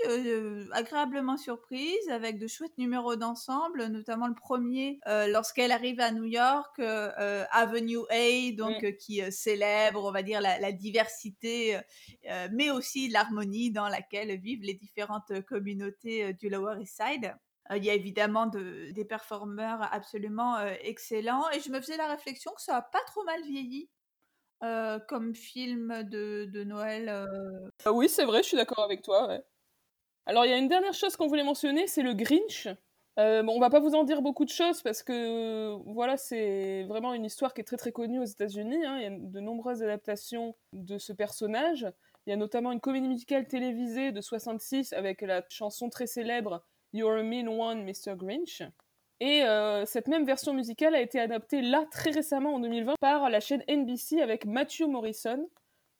[0.72, 6.78] agréablement surprise, avec de chouettes numéros d'ensemble, notamment le premier, lorsqu'elle arrive à New York,
[6.78, 11.80] Avenue A, donc qui célèbre, on va dire, la diversité euh,
[12.30, 17.34] euh, mais aussi l'harmonie dans laquelle vivent les différentes communautés euh, du Lower East Side.
[17.74, 22.60] Il y a évidemment des performeurs absolument excellents et je me faisais la réflexion que
[22.60, 23.88] ça a pas trop mal vieilli
[25.08, 27.26] comme film de, Noël.
[27.86, 29.40] Ah oui, c'est vrai, je suis d'accord avec toi.
[30.26, 32.68] Alors il y a une dernière chose qu'on voulait mentionner, c'est le Grinch.
[33.20, 37.14] Euh, on va pas vous en dire beaucoup de choses parce que voilà, c'est vraiment
[37.14, 38.84] une histoire qui est très très connue aux États-Unis.
[38.84, 38.98] Hein.
[38.98, 41.86] Il y a de nombreuses adaptations de ce personnage.
[42.26, 46.64] Il y a notamment une comédie musicale télévisée de 66 avec la chanson très célèbre
[46.92, 48.16] You're a Mean One, Mr.
[48.16, 48.62] Grinch.
[49.20, 53.30] Et euh, cette même version musicale a été adaptée là très récemment en 2020 par
[53.30, 55.48] la chaîne NBC avec Matthew Morrison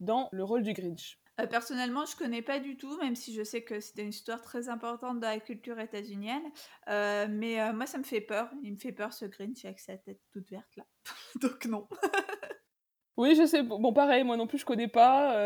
[0.00, 1.18] dans le rôle du Grinch.
[1.40, 4.40] Euh, personnellement, je connais pas du tout, même si je sais que c'était une histoire
[4.40, 6.44] très importante dans la culture états-unienne.
[6.88, 8.50] Euh, mais euh, moi, ça me fait peur.
[8.62, 10.84] Il me fait peur ce Grinch avec sa tête toute verte là.
[11.40, 11.88] Donc non.
[13.16, 13.62] oui, je sais.
[13.62, 15.36] Bon, pareil, moi non plus, je connais pas.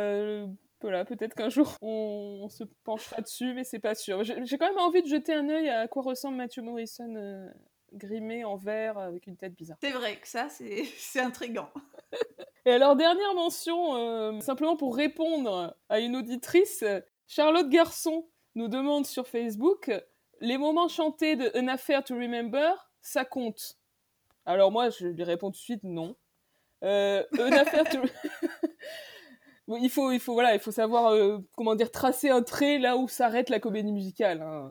[0.81, 4.23] Voilà, peut-être qu'un jour on, se penchera dessus, mais c'est pas sûr.
[4.23, 7.51] J'ai quand même envie de jeter un œil à quoi ressemble Matthew Morrison
[7.93, 9.79] grimé en vert avec une tête bizarre.
[9.81, 10.87] C'est vrai que ça, c'est
[11.21, 11.71] intriguant.
[12.67, 16.85] Et alors, dernière mention, euh, simplement pour répondre à une auditrice,
[17.27, 19.91] Charlotte Garçon nous demande sur Facebook
[20.41, 23.79] les moments chantés de An Affair to Remember, ça compte?
[24.45, 26.17] Alors, moi, je lui réponds tout de suite non.
[26.85, 27.99] Euh, An Affair to.
[29.81, 32.97] il faut, il faut, voilà, il faut savoir, euh, comment dire, tracer un trait là
[32.97, 34.43] où s'arrête la comédie musicale.
[34.43, 34.71] Hein.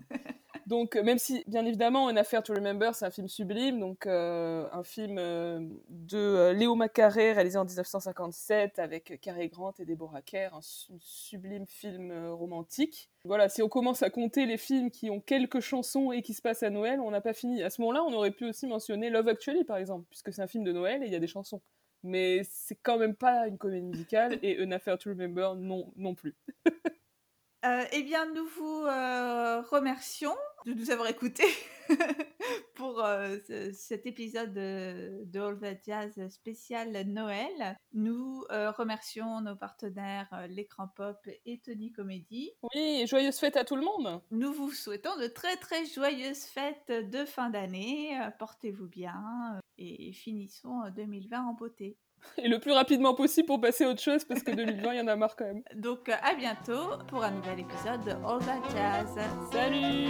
[0.68, 4.68] Donc, même si, bien évidemment, Une affaire to remember, c'est un film sublime, donc euh,
[4.74, 10.22] un film euh, de euh, Léo Macaré, réalisé en 1957 avec Cary Grant et Deborah
[10.22, 10.60] Kerr, un
[11.00, 13.10] sublime film romantique.
[13.24, 16.42] Voilà, si on commence à compter les films qui ont quelques chansons et qui se
[16.42, 17.64] passent à Noël, on n'a pas fini.
[17.64, 20.48] À ce moment-là, on aurait pu aussi mentionner Love Actually, par exemple, puisque c'est un
[20.48, 21.62] film de Noël et il y a des chansons.
[22.04, 26.14] Mais c'est quand même pas une comédie musicale et Une affaire to remember non, non
[26.14, 26.36] plus.
[27.66, 30.36] Euh, eh bien, nous vous euh, remercions
[30.66, 31.52] de nous avoir écoutés
[32.76, 33.38] pour euh,
[33.74, 37.78] cet épisode de, All That Jazz spécial Noël.
[37.94, 42.52] Nous remercions nos partenaires L'écran pop et Tony Comédie.
[42.76, 44.22] Oui, joyeuses fêtes à tout le monde.
[44.30, 48.20] Nous vous souhaitons de très très joyeuses fêtes de fin d'année.
[48.38, 51.98] Portez-vous bien et finissons 2020 en beauté.
[52.38, 55.02] Et le plus rapidement possible pour passer à autre chose parce que 2020, il y
[55.02, 55.64] en a marre quand même.
[55.76, 59.18] Donc à bientôt pour un nouvel épisode de All That Jazz.
[59.52, 60.08] Salut